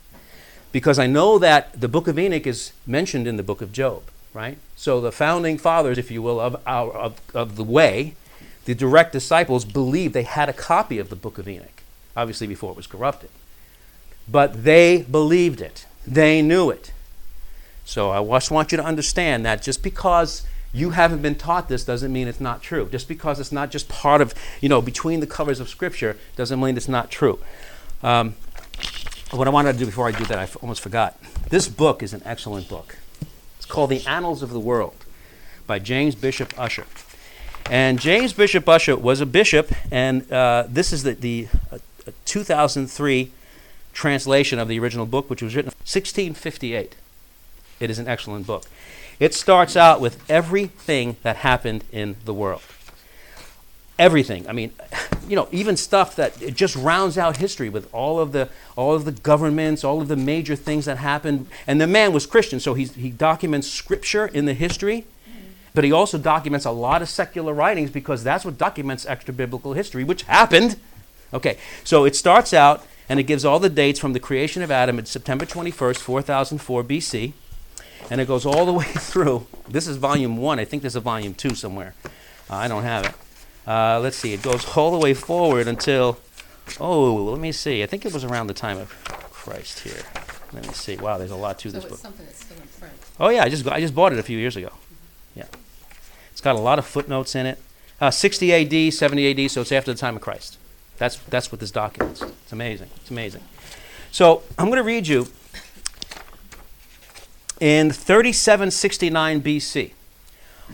because 0.72 0.98
I 0.98 1.06
know 1.06 1.38
that 1.38 1.78
the 1.78 1.88
book 1.88 2.08
of 2.08 2.18
Enoch 2.18 2.46
is 2.46 2.72
mentioned 2.86 3.26
in 3.26 3.36
the 3.36 3.42
book 3.42 3.62
of 3.62 3.72
Job, 3.72 4.02
right? 4.32 4.58
So 4.76 5.00
the 5.00 5.12
founding 5.12 5.58
fathers, 5.58 5.98
if 5.98 6.10
you 6.10 6.22
will, 6.22 6.40
of, 6.40 6.60
our, 6.66 6.92
of, 6.92 7.20
of 7.34 7.56
the 7.56 7.64
way, 7.64 8.14
the 8.66 8.74
direct 8.74 9.12
disciples 9.12 9.64
believed 9.64 10.14
they 10.14 10.24
had 10.24 10.48
a 10.48 10.52
copy 10.52 10.98
of 10.98 11.08
the 11.08 11.16
book 11.16 11.38
of 11.38 11.48
Enoch, 11.48 11.82
obviously 12.16 12.46
before 12.46 12.70
it 12.70 12.76
was 12.76 12.86
corrupted. 12.86 13.30
But 14.30 14.64
they 14.64 15.02
believed 15.02 15.60
it, 15.60 15.86
they 16.06 16.42
knew 16.42 16.70
it. 16.70 16.92
So 17.88 18.10
I 18.10 18.22
just 18.36 18.50
want 18.50 18.70
you 18.70 18.76
to 18.76 18.84
understand 18.84 19.46
that 19.46 19.62
just 19.62 19.82
because 19.82 20.46
you 20.74 20.90
haven't 20.90 21.22
been 21.22 21.36
taught 21.36 21.70
this 21.70 21.84
doesn't 21.84 22.12
mean 22.12 22.28
it's 22.28 22.38
not 22.38 22.60
true. 22.60 22.86
Just 22.92 23.08
because 23.08 23.40
it's 23.40 23.50
not 23.50 23.70
just 23.70 23.88
part 23.88 24.20
of, 24.20 24.34
you 24.60 24.68
know, 24.68 24.82
between 24.82 25.20
the 25.20 25.26
covers 25.26 25.58
of 25.58 25.70
Scripture 25.70 26.18
doesn't 26.36 26.60
mean 26.60 26.76
it's 26.76 26.86
not 26.86 27.10
true. 27.10 27.38
Um, 28.02 28.34
what 29.30 29.48
I 29.48 29.50
wanted 29.50 29.72
to 29.72 29.78
do 29.78 29.86
before 29.86 30.06
I 30.06 30.10
do 30.10 30.26
that, 30.26 30.38
I 30.38 30.42
f- 30.42 30.58
almost 30.60 30.82
forgot. 30.82 31.18
This 31.48 31.66
book 31.66 32.02
is 32.02 32.12
an 32.12 32.20
excellent 32.26 32.68
book. 32.68 32.98
It's 33.56 33.64
called 33.64 33.88
The 33.88 34.06
Annals 34.06 34.42
of 34.42 34.50
the 34.50 34.60
World 34.60 35.06
by 35.66 35.78
James 35.78 36.14
Bishop 36.14 36.52
Ussher. 36.58 36.84
And 37.70 37.98
James 37.98 38.34
Bishop 38.34 38.68
Ussher 38.68 38.96
was 38.96 39.22
a 39.22 39.26
bishop, 39.26 39.72
and 39.90 40.30
uh, 40.30 40.66
this 40.68 40.92
is 40.92 41.04
the, 41.04 41.14
the 41.14 41.48
uh, 41.72 41.78
2003 42.26 43.32
translation 43.94 44.58
of 44.58 44.68
the 44.68 44.78
original 44.78 45.06
book, 45.06 45.30
which 45.30 45.40
was 45.40 45.56
written 45.56 45.70
in 45.70 45.76
1658. 45.86 46.94
It 47.80 47.90
is 47.90 47.98
an 47.98 48.08
excellent 48.08 48.46
book. 48.46 48.64
It 49.20 49.34
starts 49.34 49.76
out 49.76 50.00
with 50.00 50.28
everything 50.30 51.16
that 51.22 51.36
happened 51.36 51.84
in 51.92 52.16
the 52.24 52.34
world. 52.34 52.62
Everything. 53.98 54.48
I 54.48 54.52
mean, 54.52 54.72
you 55.28 55.36
know, 55.36 55.48
even 55.50 55.76
stuff 55.76 56.16
that 56.16 56.40
it 56.40 56.54
just 56.54 56.76
rounds 56.76 57.18
out 57.18 57.38
history 57.38 57.68
with 57.68 57.92
all 57.92 58.20
of 58.20 58.32
the 58.32 58.48
all 58.76 58.94
of 58.94 59.04
the 59.04 59.12
governments, 59.12 59.84
all 59.84 60.00
of 60.00 60.08
the 60.08 60.16
major 60.16 60.56
things 60.56 60.84
that 60.84 60.98
happened. 60.98 61.46
And 61.66 61.80
the 61.80 61.86
man 61.86 62.12
was 62.12 62.26
Christian, 62.26 62.60
so 62.60 62.74
he's, 62.74 62.94
he 62.94 63.10
documents 63.10 63.68
scripture 63.68 64.26
in 64.26 64.44
the 64.46 64.54
history, 64.54 65.04
but 65.74 65.84
he 65.84 65.92
also 65.92 66.16
documents 66.16 66.64
a 66.64 66.70
lot 66.70 67.02
of 67.02 67.08
secular 67.08 67.52
writings 67.52 67.90
because 67.90 68.24
that's 68.24 68.44
what 68.44 68.56
documents 68.56 69.04
extra 69.04 69.34
biblical 69.34 69.72
history, 69.72 70.04
which 70.04 70.22
happened. 70.22 70.76
Okay, 71.34 71.58
so 71.84 72.04
it 72.04 72.16
starts 72.16 72.54
out 72.54 72.86
and 73.08 73.18
it 73.18 73.24
gives 73.24 73.44
all 73.44 73.58
the 73.58 73.68
dates 73.68 73.98
from 73.98 74.12
the 74.12 74.20
creation 74.20 74.62
of 74.62 74.70
Adam 74.70 74.98
at 74.98 75.08
September 75.08 75.44
21st, 75.44 75.98
4004 75.98 76.84
BC, 76.84 77.32
and 78.10 78.20
it 78.20 78.26
goes 78.28 78.44
all 78.46 78.64
the 78.66 78.72
way 78.80 78.84
through. 78.84 79.46
This 79.68 79.86
is 79.86 79.96
volume 79.96 80.36
one. 80.36 80.58
I 80.58 80.64
think 80.64 80.82
there's 80.82 80.96
a 80.96 81.00
volume 81.00 81.34
two 81.34 81.54
somewhere. 81.54 81.94
Uh, 82.50 82.56
I 82.56 82.68
don't 82.68 82.82
have 82.84 83.04
it. 83.06 83.14
Uh, 83.66 84.00
let's 84.00 84.16
see. 84.16 84.32
It 84.32 84.42
goes 84.42 84.76
all 84.76 84.90
the 84.90 84.98
way 84.98 85.12
forward 85.14 85.68
until, 85.68 86.18
oh, 86.80 87.14
let 87.24 87.38
me 87.40 87.52
see. 87.52 87.82
I 87.82 87.86
think 87.86 88.06
it 88.06 88.12
was 88.14 88.24
around 88.24 88.46
the 88.46 88.54
time 88.54 88.78
of 88.78 88.88
Christ 89.30 89.80
here. 89.80 90.02
Let 90.54 90.66
me 90.66 90.72
see. 90.72 90.96
Wow, 90.96 91.18
there's 91.18 91.30
a 91.30 91.36
lot 91.36 91.58
to 91.60 91.70
So 91.70 91.76
this 91.76 91.84
book. 91.84 91.98
something 91.98 92.24
that's 92.24 92.44
still 92.44 92.56
in 92.56 92.68
print. 92.80 92.94
Oh 93.20 93.28
yeah, 93.28 93.42
I 93.44 93.50
just 93.50 93.66
I 93.68 93.80
just 93.80 93.94
bought 93.94 94.14
it 94.14 94.18
a 94.18 94.22
few 94.22 94.38
years 94.38 94.56
ago. 94.56 94.70
Yeah, 95.34 95.44
it's 96.32 96.40
got 96.40 96.56
a 96.56 96.58
lot 96.58 96.78
of 96.78 96.86
footnotes 96.86 97.34
in 97.34 97.44
it. 97.44 97.58
Uh, 98.00 98.10
60 98.10 98.52
A.D., 98.52 98.90
70 98.92 99.26
A.D., 99.26 99.48
so 99.48 99.60
it's 99.60 99.72
after 99.72 99.92
the 99.92 99.98
time 99.98 100.16
of 100.16 100.22
Christ. 100.22 100.56
That's 100.96 101.16
that's 101.16 101.52
what 101.52 101.60
this 101.60 101.70
documents. 101.70 102.22
It's 102.22 102.52
amazing. 102.52 102.88
It's 102.96 103.10
amazing. 103.10 103.42
So 104.10 104.42
I'm 104.58 104.66
going 104.68 104.78
to 104.78 104.82
read 104.84 105.06
you 105.06 105.28
in 107.60 107.90
3769 107.90 109.40
B.C. 109.40 109.94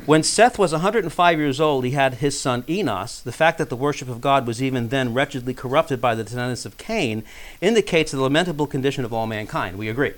When 0.06 0.22
Seth 0.22 0.58
was 0.58 0.72
105 0.72 1.38
years 1.38 1.60
old, 1.60 1.84
he 1.84 1.92
had 1.92 2.14
his 2.14 2.38
son 2.38 2.64
Enos. 2.68 3.20
The 3.20 3.32
fact 3.32 3.58
that 3.58 3.70
the 3.70 3.76
worship 3.76 4.08
of 4.08 4.20
God 4.20 4.46
was 4.46 4.62
even 4.62 4.88
then 4.88 5.14
wretchedly 5.14 5.54
corrupted 5.54 6.00
by 6.00 6.14
the 6.14 6.24
descendants 6.24 6.66
of 6.66 6.76
Cain 6.76 7.24
indicates 7.60 8.10
the 8.12 8.20
lamentable 8.20 8.66
condition 8.66 9.04
of 9.04 9.12
all 9.12 9.26
mankind. 9.26 9.78
We 9.78 9.88
agree. 9.88 10.12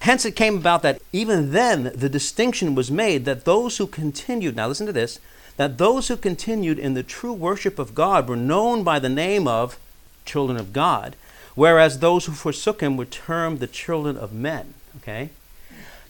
Hence, 0.00 0.24
it 0.24 0.36
came 0.36 0.56
about 0.56 0.82
that 0.82 1.00
even 1.12 1.52
then 1.52 1.92
the 1.94 2.08
distinction 2.08 2.74
was 2.74 2.90
made 2.90 3.24
that 3.26 3.44
those 3.44 3.76
who 3.76 3.86
continued, 3.86 4.56
now 4.56 4.68
listen 4.68 4.86
to 4.86 4.92
this, 4.92 5.20
that 5.56 5.78
those 5.78 6.08
who 6.08 6.16
continued 6.16 6.78
in 6.78 6.94
the 6.94 7.02
true 7.02 7.32
worship 7.32 7.78
of 7.78 7.94
God 7.94 8.28
were 8.28 8.36
known 8.36 8.82
by 8.82 8.98
the 8.98 9.08
name 9.08 9.46
of 9.46 9.78
children 10.24 10.58
of 10.58 10.72
God, 10.72 11.14
whereas 11.54 12.00
those 12.00 12.26
who 12.26 12.32
forsook 12.32 12.80
him 12.80 12.96
were 12.96 13.04
termed 13.04 13.60
the 13.60 13.66
children 13.66 14.16
of 14.16 14.32
men. 14.32 14.74
Okay? 14.96 15.30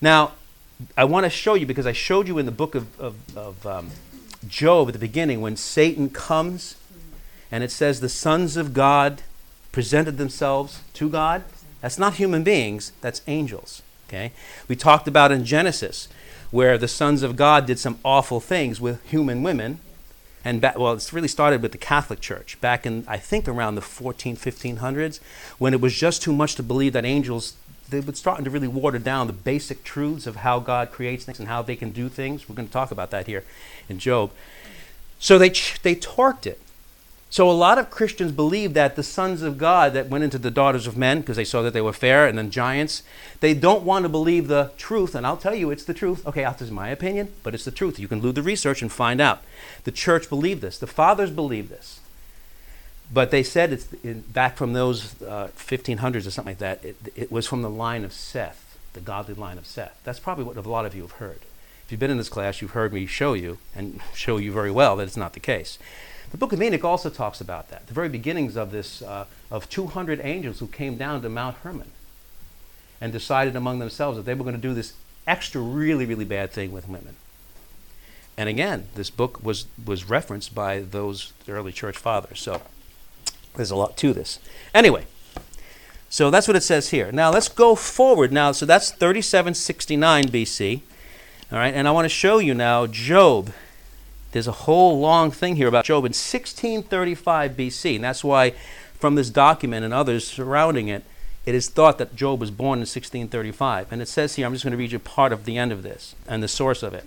Now, 0.05 0.33
I 0.99 1.05
want 1.05 1.25
to 1.25 1.31
show 1.31 1.55
you 1.55 1.65
because 1.65 1.87
I 1.87 1.93
showed 1.93 2.29
you 2.29 2.37
in 2.37 2.45
the 2.45 2.53
book 2.53 2.75
of, 2.75 3.01
of, 3.01 3.17
of 3.35 3.67
um, 3.67 3.91
Job 4.47 4.89
at 4.89 4.93
the 4.93 4.99
beginning 4.99 5.41
when 5.41 5.57
Satan 5.57 6.11
comes 6.11 6.77
and 7.51 7.65
it 7.65 7.71
says 7.71 8.01
the 8.01 8.11
sons 8.11 8.59
of 8.59 8.75
God 8.75 9.23
presented 9.73 10.19
themselves 10.19 10.83
to 10.93 11.09
God. 11.09 11.43
That's 11.81 11.99
not 11.99 12.17
human 12.17 12.45
beings, 12.45 12.93
that's 13.01 13.23
angels. 13.27 13.81
Okay? 14.07 14.33
We 14.69 14.77
talked 14.77 15.09
about 15.09 15.33
in 15.33 15.47
Genesis 15.47 16.09
where 16.51 16.77
the 16.77 16.87
sons 16.87 17.23
of 17.23 17.35
God 17.35 17.65
did 17.65 17.79
some 17.79 17.99
awful 18.05 18.41
things 18.41 18.83
with 18.83 19.03
human 19.09 19.43
women. 19.43 19.79
And 20.45 20.61
well, 20.77 20.93
it's 20.93 21.15
really 21.15 21.29
started 21.29 21.63
with 21.63 21.73
the 21.73 21.79
Catholic 21.79 22.21
Church 22.21 22.61
back 22.61 22.85
in, 22.85 23.07
I 23.09 23.17
think, 23.17 23.49
around 23.49 23.75
the 23.75 23.81
14, 23.81 24.37
1500s, 24.37 25.21
when 25.57 25.73
it 25.73 25.81
was 25.81 25.95
just 25.95 26.21
too 26.21 26.35
much 26.35 26.57
to 26.57 26.63
believe 26.63 26.93
that 26.93 27.07
angels, 27.07 27.55
they 27.89 28.01
were 28.01 28.15
starting 28.15 28.45
to 28.45 28.51
really 28.51 28.69
water 28.69 28.99
down 28.99 29.27
the 29.27 29.33
basic 29.33 29.85
truths 29.85 30.27
of 30.27 30.37
how 30.37 30.59
God 30.59 30.91
creates 30.91 31.25
things 31.25 31.39
and 31.39 31.49
how 31.49 31.63
they 31.63 31.77
can 31.77 31.91
do 31.91 32.09
things. 32.09 32.49
We're 32.49 32.57
going 32.57 32.69
to 32.69 32.73
talk 32.73 32.91
about 32.91 33.11
that 33.11 33.27
here 33.27 33.45
in 33.89 33.99
Job. 33.99 34.31
So 35.19 35.39
they, 35.39 35.51
they 35.51 35.95
torqued 35.95 36.47
it. 36.47 36.61
So 37.35 37.51
a 37.51 37.53
lot 37.53 37.79
of 37.79 37.91
Christians 37.91 38.31
believe 38.31 38.75
that 38.75 38.95
the 38.95 39.03
sons 39.03 39.43
of 39.43 39.59
God 39.59 39.93
that 39.95 40.09
went 40.09 40.23
into 40.23 40.39
the 40.39 40.53
daughters 40.53 40.87
of 40.87 40.97
men 40.97 41.21
because 41.21 41.37
they 41.37 41.45
saw 41.45 41.63
that 41.63 41.73
they 41.73 41.81
were 41.81 41.93
fair 41.93 42.29
and 42.29 42.39
then 42.39 42.49
giants, 42.49 43.03
they 43.41 43.55
don't 43.55 43.83
want 43.83 44.05
to 44.05 44.09
believe 44.09 44.47
the 44.47 44.71
truth. 44.77 45.17
And 45.17 45.27
I'll 45.27 45.37
tell 45.37 45.55
you, 45.55 45.71
it's 45.71 45.85
the 45.85 45.95
truth. 45.95 46.25
Okay, 46.29 46.45
this 46.45 46.61
is 46.61 46.71
my 46.71 46.91
opinion, 46.91 47.33
but 47.43 47.53
it's 47.53 47.65
the 47.65 47.73
truth. 47.73 47.99
You 47.99 48.07
can 48.07 48.21
do 48.21 48.31
the 48.31 48.41
research 48.41 48.83
and 48.83 48.93
find 48.93 49.21
out. 49.21 49.43
The 49.83 49.91
church 49.91 50.29
believed 50.29 50.61
this. 50.61 50.79
The 50.79 50.87
fathers 50.87 51.33
believed 51.33 51.71
this. 51.71 51.99
But 53.13 53.31
they 53.31 53.43
said 53.43 53.73
it's 53.73 53.93
in, 54.03 54.21
back 54.23 54.57
from 54.57 54.73
those 54.73 55.21
uh, 55.23 55.49
1500s 55.57 56.27
or 56.27 56.31
something 56.31 56.53
like 56.53 56.59
that. 56.59 56.85
It, 56.85 56.97
it 57.15 57.33
was 57.33 57.47
from 57.47 57.63
the 57.63 57.71
line 57.71 58.05
of 58.05 58.13
Seth, 58.13 58.79
the 58.93 59.01
godly 59.01 59.35
line 59.35 59.59
of 59.59 59.67
Seth. 59.67 60.01
That's 60.05 60.19
probably 60.19 60.45
what 60.45 60.57
a 60.57 60.61
lot 60.63 60.87
of 60.87 60.95
you 60.95 61.03
have 61.03 61.13
heard. 61.13 61.41
If 61.85 61.93
you've 61.93 62.01
been 62.01 62.11
in 62.11 62.17
this 62.17 62.31
class, 62.31 62.63
you've 62.63 62.71
heard 62.71 62.93
me 62.93 63.07
show 63.07 63.35
you 63.35 63.59
and 63.75 64.01
show 64.15 64.39
you 64.39 64.53
very 64.53 64.71
well 64.71 64.97
that 64.97 65.07
it's 65.07 65.17
not 65.17 65.35
the 65.35 65.41
case. 65.41 65.79
The 66.31 66.39
book 66.39 66.53
of 66.53 66.61
Enoch 66.61 66.85
also 66.85 67.11
talks 67.11 67.41
about 67.41 67.69
that. 67.71 67.87
The 67.87 67.95
very 67.95 68.09
beginnings 68.09 68.57
of 68.57 68.73
this, 68.73 69.03
uh, 69.03 69.27
of 69.51 69.69
200 69.69 70.21
angels 70.25 70.59
who 70.59 70.67
came 70.67 70.97
down 70.97 71.23
to 71.23 71.29
Mount 71.29 71.57
Hermon 71.59 71.91
and 73.01 73.13
decided 73.13 73.55
among 73.55 73.79
themselves 73.79 74.17
that 74.17 74.25
they 74.25 74.35
were 74.35 74.45
going 74.45 74.57
to 74.57 74.61
do 74.61 74.75
this 74.75 74.95
extra, 75.27 75.61
really, 75.61 76.07
really 76.07 76.25
bad 76.25 76.51
thing 76.51 76.73
with 76.73 76.89
women. 76.89 77.17
And 78.37 78.49
again, 78.49 78.89
this 78.95 79.11
book 79.11 79.45
was, 79.45 79.67
was 79.85 80.09
referenced 80.09 80.55
by 80.55 80.81
those 80.81 81.33
early 81.47 81.71
church 81.71 81.97
fathers. 81.97 82.41
So 82.41 82.63
there's 83.57 83.71
a 83.71 83.77
lot 83.77 83.97
to 83.99 84.13
this. 84.13 84.39
Anyway, 84.73 85.07
so 86.09 86.31
that's 86.31 86.47
what 86.47 86.57
it 86.57 86.63
says 86.63 86.91
here. 86.91 87.11
Now 87.11 87.31
let's 87.31 87.49
go 87.49 87.75
forward 87.75 88.33
now. 88.33 88.53
So 88.53 88.67
that's 88.67 88.91
3769 88.91 90.25
BC. 90.25 90.81
All 91.53 91.59
right, 91.59 91.75
and 91.75 91.87
I 91.87 91.91
want 91.91 92.05
to 92.05 92.09
show 92.09 92.39
you 92.39 92.55
now 92.55 92.87
Job. 92.87 93.53
There's 94.33 94.49
a 94.49 94.53
whole 94.53 94.99
long 94.99 95.31
thing 95.31 95.57
here 95.57 95.69
about 95.69 95.85
Job 95.85 96.05
in 96.05 96.11
1635 96.11 97.53
BC. 97.53 97.97
And 97.97 98.05
that's 98.05 98.25
why, 98.25 98.51
from 98.99 99.15
this 99.15 99.31
document 99.31 99.85
and 99.85 99.95
others 99.95 100.27
surrounding 100.27 100.89
it, 100.89 101.05
it 101.47 101.55
is 101.55 101.69
thought 101.69 101.99
that 101.99 102.17
Job 102.17 102.41
was 102.41 102.51
born 102.51 102.79
in 102.79 102.81
1635. 102.81 103.93
And 103.93 104.03
it 104.03 104.09
says 104.09 104.35
here, 104.35 104.47
I'm 104.47 104.53
just 104.53 104.65
going 104.65 104.73
to 104.73 104.77
read 104.77 104.93
you 104.93 104.99
part 104.99 105.33
of 105.33 105.45
the 105.45 105.59
end 105.59 105.71
of 105.71 105.83
this 105.83 106.15
and 106.27 106.43
the 106.43 106.49
source 106.49 106.83
of 106.83 106.95
it. 106.95 107.07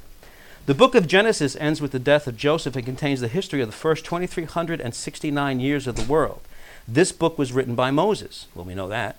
The 0.68 0.74
book 0.74 0.96
of 0.96 1.08
Genesis 1.08 1.56
ends 1.56 1.80
with 1.80 1.94
the 1.94 1.98
death 1.98 2.28
of 2.28 2.36
Joseph 2.36 2.76
and 2.76 2.84
contains 2.84 3.22
the 3.22 3.30
history 3.30 3.62
of 3.62 3.70
the 3.70 3.74
first 3.74 4.04
2,369 4.04 5.62
years 5.62 5.88
of 5.88 5.96
the 5.96 6.04
world. 6.04 6.42
This 6.86 7.14
book 7.14 7.38
was 7.38 7.54
written 7.54 7.74
by 7.74 7.90
Moses. 7.90 8.48
Well, 8.54 8.66
we 8.66 8.76
know 8.76 8.90
that. 8.90 9.16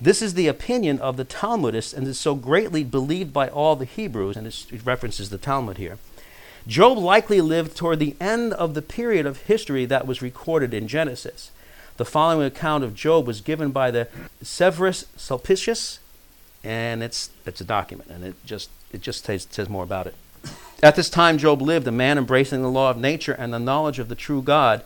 This 0.00 0.22
is 0.22 0.32
the 0.32 0.48
opinion 0.48 0.98
of 1.00 1.18
the 1.18 1.26
Talmudists 1.26 1.92
and 1.92 2.06
is 2.06 2.18
so 2.18 2.34
greatly 2.34 2.84
believed 2.84 3.34
by 3.34 3.48
all 3.48 3.76
the 3.76 3.84
Hebrews, 3.84 4.34
and 4.34 4.46
it 4.46 4.66
references 4.82 5.28
the 5.28 5.36
Talmud 5.36 5.76
here. 5.76 5.98
Job 6.66 6.96
likely 6.96 7.42
lived 7.42 7.76
toward 7.76 7.98
the 7.98 8.16
end 8.18 8.54
of 8.54 8.72
the 8.72 8.80
period 8.80 9.26
of 9.26 9.42
history 9.42 9.84
that 9.84 10.06
was 10.06 10.22
recorded 10.22 10.72
in 10.72 10.88
Genesis. 10.88 11.50
The 11.98 12.06
following 12.06 12.46
account 12.46 12.82
of 12.82 12.94
Job 12.94 13.26
was 13.26 13.42
given 13.42 13.72
by 13.72 13.90
the 13.90 14.08
Severus 14.40 15.04
Sulpicius, 15.18 15.98
and 16.64 17.02
it's, 17.02 17.28
it's 17.44 17.60
a 17.60 17.64
document, 17.64 18.08
and 18.08 18.24
it 18.24 18.36
just, 18.46 18.70
it 18.90 19.02
just 19.02 19.26
says, 19.26 19.46
says 19.50 19.68
more 19.68 19.84
about 19.84 20.06
it. 20.06 20.14
At 20.80 20.94
this 20.94 21.10
time, 21.10 21.38
Job 21.38 21.60
lived, 21.60 21.88
a 21.88 21.92
man 21.92 22.18
embracing 22.18 22.62
the 22.62 22.70
law 22.70 22.90
of 22.90 22.96
nature 22.96 23.32
and 23.32 23.52
the 23.52 23.58
knowledge 23.58 23.98
of 23.98 24.08
the 24.08 24.14
true 24.14 24.42
God, 24.42 24.82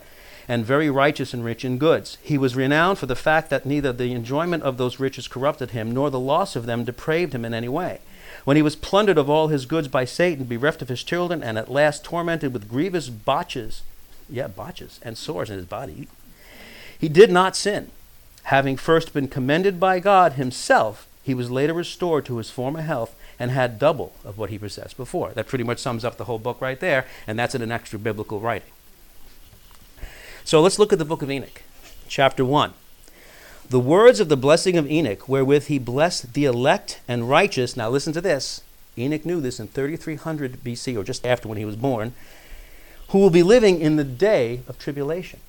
and 0.47 0.65
very 0.65 0.89
righteous 0.89 1.33
and 1.35 1.45
rich 1.45 1.63
in 1.63 1.77
goods. 1.77 2.17
He 2.23 2.37
was 2.37 2.55
renowned 2.55 2.97
for 2.97 3.05
the 3.05 3.15
fact 3.15 3.51
that 3.51 3.65
neither 3.65 3.93
the 3.93 4.11
enjoyment 4.11 4.63
of 4.63 4.77
those 4.77 4.99
riches 4.99 5.27
corrupted 5.27 5.69
him, 5.71 5.91
nor 5.91 6.09
the 6.09 6.19
loss 6.19 6.55
of 6.55 6.65
them 6.65 6.83
depraved 6.83 7.35
him 7.35 7.45
in 7.45 7.53
any 7.53 7.69
way. 7.69 7.99
When 8.43 8.57
he 8.57 8.63
was 8.63 8.75
plundered 8.75 9.19
of 9.19 9.29
all 9.29 9.49
his 9.49 9.67
goods 9.67 9.87
by 9.87 10.05
Satan, 10.05 10.45
bereft 10.45 10.81
of 10.81 10.89
his 10.89 11.03
children, 11.03 11.43
and 11.43 11.59
at 11.59 11.71
last 11.71 12.03
tormented 12.03 12.53
with 12.53 12.69
grievous 12.69 13.09
botches, 13.09 13.83
yeah, 14.27 14.47
botches, 14.47 14.99
and 15.03 15.15
sores 15.15 15.51
in 15.51 15.57
his 15.57 15.65
body, 15.65 16.07
he 16.99 17.07
did 17.07 17.31
not 17.31 17.55
sin. 17.55 17.91
Having 18.45 18.77
first 18.77 19.13
been 19.13 19.27
commended 19.27 19.79
by 19.79 19.99
God 19.99 20.33
himself, 20.33 21.07
he 21.21 21.35
was 21.35 21.51
later 21.51 21.73
restored 21.73 22.25
to 22.25 22.37
his 22.37 22.49
former 22.49 22.81
health 22.81 23.15
and 23.39 23.51
had 23.51 23.79
double 23.79 24.13
of 24.23 24.37
what 24.37 24.49
he 24.49 24.57
possessed 24.57 24.97
before. 24.97 25.31
That 25.31 25.47
pretty 25.47 25.63
much 25.63 25.79
sums 25.79 26.05
up 26.05 26.17
the 26.17 26.25
whole 26.25 26.39
book 26.39 26.61
right 26.61 26.79
there, 26.79 27.05
and 27.27 27.37
that's 27.37 27.55
in 27.55 27.61
an 27.61 27.71
extra 27.71 27.99
biblical 27.99 28.39
writing. 28.39 28.69
So 30.43 30.61
let's 30.61 30.79
look 30.79 30.91
at 30.91 30.99
the 30.99 31.05
book 31.05 31.21
of 31.21 31.31
Enoch, 31.31 31.61
chapter 32.07 32.43
1. 32.43 32.73
The 33.69 33.79
words 33.79 34.19
of 34.19 34.29
the 34.29 34.37
blessing 34.37 34.77
of 34.77 34.89
Enoch, 34.91 35.27
wherewith 35.27 35.67
he 35.67 35.79
blessed 35.79 36.33
the 36.33 36.45
elect 36.45 36.99
and 37.07 37.29
righteous. 37.29 37.77
Now 37.77 37.89
listen 37.89 38.13
to 38.13 38.21
this. 38.21 38.61
Enoch 38.97 39.25
knew 39.25 39.41
this 39.41 39.59
in 39.59 39.67
3300 39.67 40.63
BC, 40.63 40.97
or 40.97 41.03
just 41.03 41.25
after 41.25 41.47
when 41.47 41.57
he 41.57 41.65
was 41.65 41.75
born, 41.75 42.13
who 43.09 43.19
will 43.19 43.29
be 43.29 43.43
living 43.43 43.79
in 43.79 43.95
the 43.95 44.03
day 44.03 44.61
of 44.67 44.77
tribulation. 44.77 45.39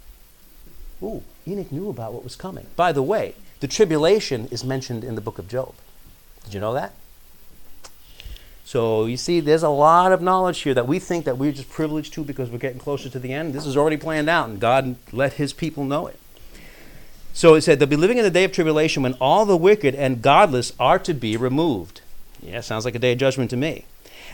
Ooh, 1.03 1.23
Enoch 1.47 1.73
knew 1.73 1.91
about 1.91 2.13
what 2.15 2.25
was 2.25 2.37
coming. 2.37 2.67
By 2.77 2.93
the 2.93 3.03
way, 3.03 3.35
the 3.61 3.69
tribulation 3.69 4.47
is 4.51 4.65
mentioned 4.65 5.05
in 5.05 5.17
the 5.17 5.21
book 5.21 5.39
of 5.39 5.49
Job. 5.49 5.75
Did 6.45 6.55
you 6.55 6.61
know 6.61 6.73
that? 6.75 6.95
So 8.75 9.07
you 9.07 9.17
see, 9.17 9.39
there's 9.39 9.63
a 9.63 9.69
lot 9.69 10.11
of 10.11 10.21
knowledge 10.21 10.63
here 10.63 10.75
that 10.75 10.89
we 10.89 10.99
think 10.99 11.27
that 11.27 11.39
we're 11.39 11.53
just 11.53 11.71
privileged 11.71 12.13
to 12.15 12.25
because 12.25 12.51
we're 12.51 12.59
getting 12.59 12.81
closer 12.81 13.09
to 13.09 13.21
the 13.21 13.33
end. 13.33 13.53
This 13.53 13.67
is 13.67 13.77
already 13.77 13.97
planned 13.97 14.29
out, 14.29 14.49
and 14.49 14.59
God 14.59 14.97
let 15.13 15.35
His 15.35 15.53
people 15.53 15.85
know 15.85 16.09
it. 16.09 16.19
So 17.33 17.55
it 17.55 17.61
said, 17.61 17.79
They'll 17.79 17.89
be 17.89 17.95
living 17.95 18.19
in 18.19 18.25
the 18.25 18.33
day 18.33 18.43
of 18.43 18.51
tribulation 18.51 19.05
when 19.05 19.15
all 19.21 19.47
the 19.47 19.57
wicked 19.57 19.95
and 19.95 20.21
godless 20.21 20.73
are 20.81 20.99
to 20.99 21.15
be 21.15 21.37
removed. 21.37 22.01
Yeah, 22.43 22.63
sounds 22.63 22.85
like 22.85 22.97
a 22.97 22.99
day 22.99 23.13
of 23.13 23.19
judgment 23.19 23.51
to 23.51 23.57
me. 23.57 23.85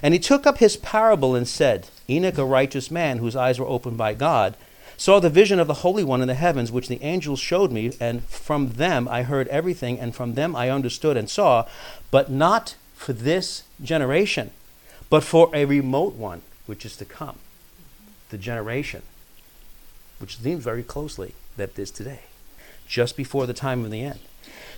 And 0.02 0.14
he 0.14 0.18
took 0.18 0.46
up 0.46 0.56
his 0.56 0.78
parable 0.78 1.34
and 1.34 1.46
said, 1.46 1.90
Enoch, 2.08 2.38
a 2.38 2.44
righteous 2.46 2.90
man 2.90 3.18
whose 3.18 3.36
eyes 3.36 3.60
were 3.60 3.66
opened 3.66 3.98
by 3.98 4.14
God, 4.14 4.56
saw 4.96 5.20
the 5.20 5.28
vision 5.28 5.60
of 5.60 5.66
the 5.66 5.82
Holy 5.84 6.02
One 6.02 6.22
in 6.22 6.28
the 6.28 6.34
heavens, 6.34 6.72
which 6.72 6.88
the 6.88 7.02
angels 7.02 7.40
showed 7.40 7.72
me, 7.72 7.92
and 8.00 8.24
from 8.24 8.70
them 8.70 9.06
I 9.06 9.22
heard 9.22 9.48
everything, 9.48 10.00
and 10.00 10.14
from 10.14 10.32
them 10.32 10.56
I 10.56 10.70
understood 10.70 11.18
and 11.18 11.28
saw, 11.28 11.66
but 12.10 12.30
not 12.30 12.76
for 13.00 13.14
this 13.14 13.62
generation, 13.82 14.50
but 15.08 15.24
for 15.24 15.50
a 15.54 15.64
remote 15.64 16.14
one 16.16 16.42
which 16.66 16.84
is 16.84 16.98
to 16.98 17.04
come. 17.06 17.38
The 18.28 18.36
generation, 18.36 19.00
which 20.18 20.36
seems 20.36 20.62
very 20.62 20.82
closely 20.82 21.32
that 21.56 21.78
is 21.78 21.90
today, 21.90 22.20
just 22.86 23.16
before 23.16 23.46
the 23.46 23.54
time 23.54 23.86
of 23.86 23.90
the 23.90 24.02
end. 24.02 24.18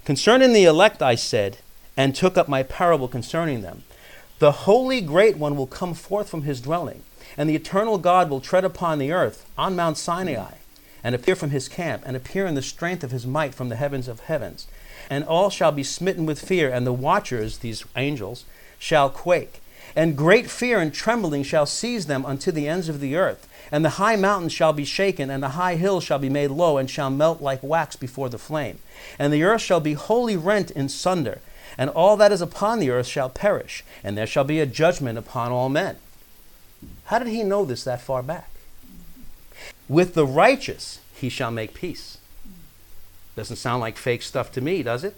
Concerning 0.05 0.53
the 0.53 0.63
elect, 0.63 1.03
I 1.03 1.17
said, 1.17 1.59
and 1.97 2.15
took 2.15 2.39
up 2.39 2.49
my 2.49 2.63
parable 2.63 3.09
concerning 3.09 3.63
them. 3.63 3.83
The 4.39 4.53
holy 4.53 5.01
great 5.01 5.37
one 5.37 5.57
will 5.57 5.67
come 5.67 5.93
forth 5.93 6.29
from 6.29 6.43
his 6.43 6.61
dwelling, 6.61 7.03
and 7.37 7.51
the 7.51 7.57
eternal 7.57 7.99
God 7.99 8.31
will 8.31 8.41
tread 8.41 8.65
upon 8.65 9.01
the 9.01 9.11
earth 9.11 9.45
on 9.59 9.75
Mount 9.75 9.99
Sinai, 9.99 10.59
and 11.03 11.17
appear 11.17 11.35
from 11.35 11.51
his 11.51 11.69
camp, 11.69 12.05
and 12.07 12.17
appear 12.17 12.47
in 12.47 12.55
the 12.55 12.63
strength 12.63 13.03
of 13.03 13.11
his 13.11 13.27
might 13.27 13.53
from 13.53 13.69
the 13.69 13.77
heavens 13.77 14.07
of 14.07 14.21
heavens. 14.21 14.69
And 15.11 15.25
all 15.25 15.51
shall 15.51 15.73
be 15.73 15.83
smitten 15.83 16.27
with 16.27 16.41
fear, 16.41 16.71
and 16.71 16.87
the 16.87 16.93
watchers, 16.93 17.59
these 17.59 17.85
angels, 17.97 18.45
shall 18.79 19.11
quake. 19.11 19.61
And 19.95 20.17
great 20.17 20.51
fear 20.51 20.81
and 20.81 20.93
trembling 20.93 21.43
shall 21.43 21.67
seize 21.67 22.07
them 22.07 22.25
unto 22.25 22.51
the 22.51 22.69
ends 22.69 22.89
of 22.89 23.01
the 23.01 23.17
earth. 23.17 23.49
And 23.71 23.85
the 23.85 23.91
high 23.91 24.17
mountains 24.17 24.53
shall 24.53 24.73
be 24.73 24.85
shaken, 24.85 25.31
and 25.31 25.43
the 25.43 25.51
high 25.51 25.77
hills 25.77 26.05
shall 26.05 26.19
be 26.19 26.29
made 26.29 26.51
low, 26.51 26.79
and 26.79 26.91
shall 26.91 27.11
melt 27.11 27.41
like 27.41 27.63
wax 27.63 27.97
before 27.97 28.29
the 28.29 28.39
flame. 28.39 28.79
And 29.19 29.33
the 29.33 29.43
earth 29.43 29.63
shall 29.63 29.81
be 29.81 29.95
wholly 29.95 30.37
rent 30.37 30.71
in 30.71 30.89
sunder, 30.89 31.41
and 31.79 31.89
all 31.91 32.17
that 32.19 32.33
is 32.33 32.41
upon 32.41 32.79
the 32.79 32.91
earth 32.91 33.07
shall 33.07 33.31
perish, 33.31 33.85
and 34.05 34.17
there 34.17 34.27
shall 34.27 34.45
be 34.45 34.61
a 34.61 34.67
judgment 34.67 35.19
upon 35.19 35.53
all 35.53 35.69
men. 35.69 35.97
How 37.05 37.19
did 37.19 37.29
he 37.29 37.43
know 37.43 37.65
this 37.65 37.85
that 37.85 38.01
far 38.01 38.23
back? 38.23 38.51
With 39.89 40.15
the 40.15 40.27
righteous 40.27 41.01
he 41.15 41.29
shall 41.29 41.51
make 41.51 41.75
peace. 41.75 42.19
Doesn't 43.37 43.57
sound 43.57 43.81
like 43.81 43.97
fake 43.97 44.23
stuff 44.23 44.53
to 44.53 44.61
me, 44.61 44.83
does 44.83 45.05
it? 45.05 45.17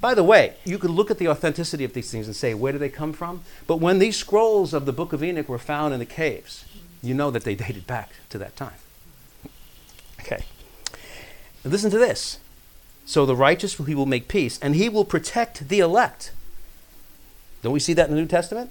By 0.00 0.14
the 0.14 0.24
way, 0.24 0.54
you 0.64 0.78
could 0.78 0.90
look 0.90 1.10
at 1.10 1.18
the 1.18 1.28
authenticity 1.28 1.84
of 1.84 1.92
these 1.92 2.10
things 2.10 2.26
and 2.26 2.34
say, 2.34 2.54
where 2.54 2.72
do 2.72 2.78
they 2.78 2.88
come 2.88 3.12
from? 3.12 3.42
But 3.66 3.76
when 3.76 3.98
these 3.98 4.16
scrolls 4.16 4.72
of 4.72 4.86
the 4.86 4.92
Book 4.92 5.12
of 5.12 5.22
Enoch 5.22 5.48
were 5.48 5.58
found 5.58 5.92
in 5.92 6.00
the 6.00 6.06
caves, 6.06 6.64
you 7.02 7.14
know 7.14 7.30
that 7.30 7.44
they 7.44 7.54
dated 7.54 7.86
back 7.86 8.10
to 8.30 8.38
that 8.38 8.56
time. 8.56 8.78
Okay. 10.20 10.44
Listen 11.64 11.90
to 11.90 11.98
this. 11.98 12.38
So 13.04 13.26
the 13.26 13.36
righteous 13.36 13.74
he 13.74 13.94
will 13.94 14.06
make 14.06 14.28
peace, 14.28 14.58
and 14.62 14.76
he 14.76 14.88
will 14.88 15.04
protect 15.04 15.68
the 15.68 15.80
elect. 15.80 16.32
Don't 17.62 17.72
we 17.72 17.80
see 17.80 17.92
that 17.94 18.08
in 18.08 18.14
the 18.14 18.20
New 18.20 18.28
Testament? 18.28 18.70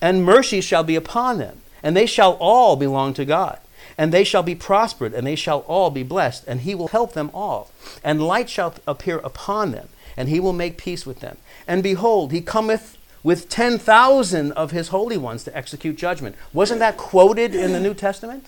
And 0.00 0.24
mercy 0.24 0.60
shall 0.60 0.84
be 0.84 0.94
upon 0.94 1.38
them, 1.38 1.62
and 1.82 1.96
they 1.96 2.06
shall 2.06 2.32
all 2.34 2.76
belong 2.76 3.14
to 3.14 3.24
God. 3.24 3.58
And 3.98 4.12
they 4.12 4.24
shall 4.24 4.42
be 4.42 4.54
prospered, 4.54 5.14
and 5.14 5.26
they 5.26 5.36
shall 5.36 5.60
all 5.60 5.90
be 5.90 6.02
blessed, 6.02 6.44
and 6.46 6.60
he 6.60 6.74
will 6.74 6.88
help 6.88 7.12
them 7.12 7.30
all. 7.32 7.70
And 8.04 8.22
light 8.22 8.50
shall 8.50 8.74
appear 8.86 9.18
upon 9.18 9.72
them, 9.72 9.88
and 10.16 10.28
he 10.28 10.40
will 10.40 10.52
make 10.52 10.76
peace 10.76 11.06
with 11.06 11.20
them. 11.20 11.38
And 11.66 11.82
behold, 11.82 12.32
he 12.32 12.40
cometh 12.42 12.98
with 13.22 13.48
10,000 13.48 14.52
of 14.52 14.70
his 14.70 14.88
holy 14.88 15.16
ones 15.16 15.44
to 15.44 15.56
execute 15.56 15.96
judgment. 15.96 16.36
Wasn't 16.52 16.78
that 16.80 16.96
quoted 16.96 17.54
in 17.54 17.72
the 17.72 17.80
New 17.80 17.94
Testament? 17.94 18.46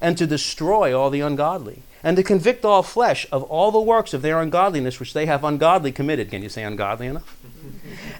And 0.00 0.16
to 0.18 0.26
destroy 0.26 0.96
all 0.96 1.10
the 1.10 1.22
ungodly, 1.22 1.82
and 2.02 2.16
to 2.16 2.22
convict 2.22 2.64
all 2.64 2.82
flesh 2.82 3.26
of 3.32 3.42
all 3.44 3.72
the 3.72 3.80
works 3.80 4.12
of 4.12 4.22
their 4.22 4.40
ungodliness 4.40 5.00
which 5.00 5.14
they 5.14 5.26
have 5.26 5.42
ungodly 5.42 5.90
committed. 5.90 6.30
Can 6.30 6.42
you 6.42 6.48
say 6.48 6.62
ungodly 6.62 7.06
enough? 7.06 7.36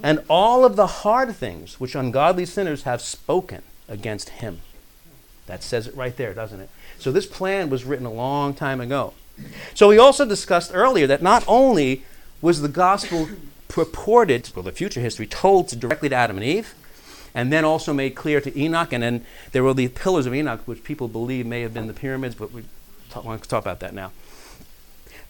and 0.02 0.20
all 0.28 0.64
of 0.64 0.76
the 0.76 0.86
hard 0.86 1.34
things 1.36 1.78
which 1.78 1.94
ungodly 1.94 2.46
sinners 2.46 2.82
have 2.82 3.00
spoken 3.00 3.62
against 3.88 4.30
him. 4.30 4.60
That 5.46 5.62
says 5.62 5.86
it 5.86 5.96
right 5.96 6.16
there, 6.16 6.34
doesn't 6.34 6.60
it? 6.60 6.70
So 6.98 7.12
this 7.12 7.26
plan 7.26 7.70
was 7.70 7.84
written 7.84 8.06
a 8.06 8.12
long 8.12 8.54
time 8.54 8.80
ago. 8.80 9.14
So 9.74 9.88
we 9.88 9.98
also 9.98 10.24
discussed 10.24 10.70
earlier 10.74 11.06
that 11.06 11.22
not 11.22 11.44
only 11.46 12.04
was 12.40 12.62
the 12.62 12.68
gospel 12.68 13.28
purported, 13.68 14.50
well, 14.54 14.62
the 14.62 14.72
future 14.72 15.00
history, 15.00 15.26
told 15.26 15.68
directly 15.78 16.08
to 16.08 16.14
Adam 16.14 16.36
and 16.36 16.44
Eve, 16.44 16.74
and 17.34 17.52
then 17.52 17.64
also 17.64 17.92
made 17.92 18.14
clear 18.14 18.40
to 18.40 18.58
Enoch, 18.58 18.92
and 18.92 19.02
then 19.02 19.26
there 19.52 19.62
were 19.62 19.74
the 19.74 19.88
pillars 19.88 20.24
of 20.26 20.34
Enoch, 20.34 20.62
which 20.64 20.82
people 20.82 21.06
believe 21.06 21.44
may 21.44 21.60
have 21.60 21.74
been 21.74 21.86
the 21.86 21.92
pyramids, 21.92 22.34
but 22.34 22.50
we 22.52 22.64
want 23.14 23.42
to 23.42 23.48
talk 23.48 23.62
about 23.62 23.80
that 23.80 23.94
now. 23.94 24.10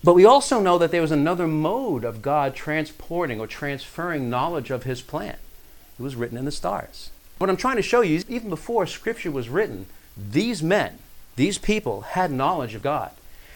But 0.05 0.15
we 0.15 0.25
also 0.25 0.61
know 0.61 0.79
that 0.79 0.93
there 0.93 1.03
was 1.03 1.11
another 1.11 1.49
mode 1.49 2.05
of 2.05 2.23
God 2.23 2.55
transporting 2.55 3.41
or 3.41 3.49
transferring 3.49 4.31
knowledge 4.31 4.71
of 4.71 4.85
his 4.85 5.03
plan. 5.03 5.37
It 5.99 6.03
was 6.03 6.15
written 6.15 6.39
in 6.39 6.45
the 6.45 6.53
stars. 6.53 7.11
What 7.39 7.51
I'm 7.51 7.57
trying 7.57 7.77
to 7.77 7.83
show 7.83 8.03
you 8.03 8.17
is 8.17 8.25
even 8.29 8.51
before 8.51 8.87
Scripture 8.87 9.31
was 9.31 9.49
written, 9.49 9.87
these 10.17 10.63
men, 10.63 10.99
these 11.37 11.59
people 11.59 12.03
had 12.03 12.31
knowledge 12.31 12.75
of 12.75 12.83
God. 12.83 13.11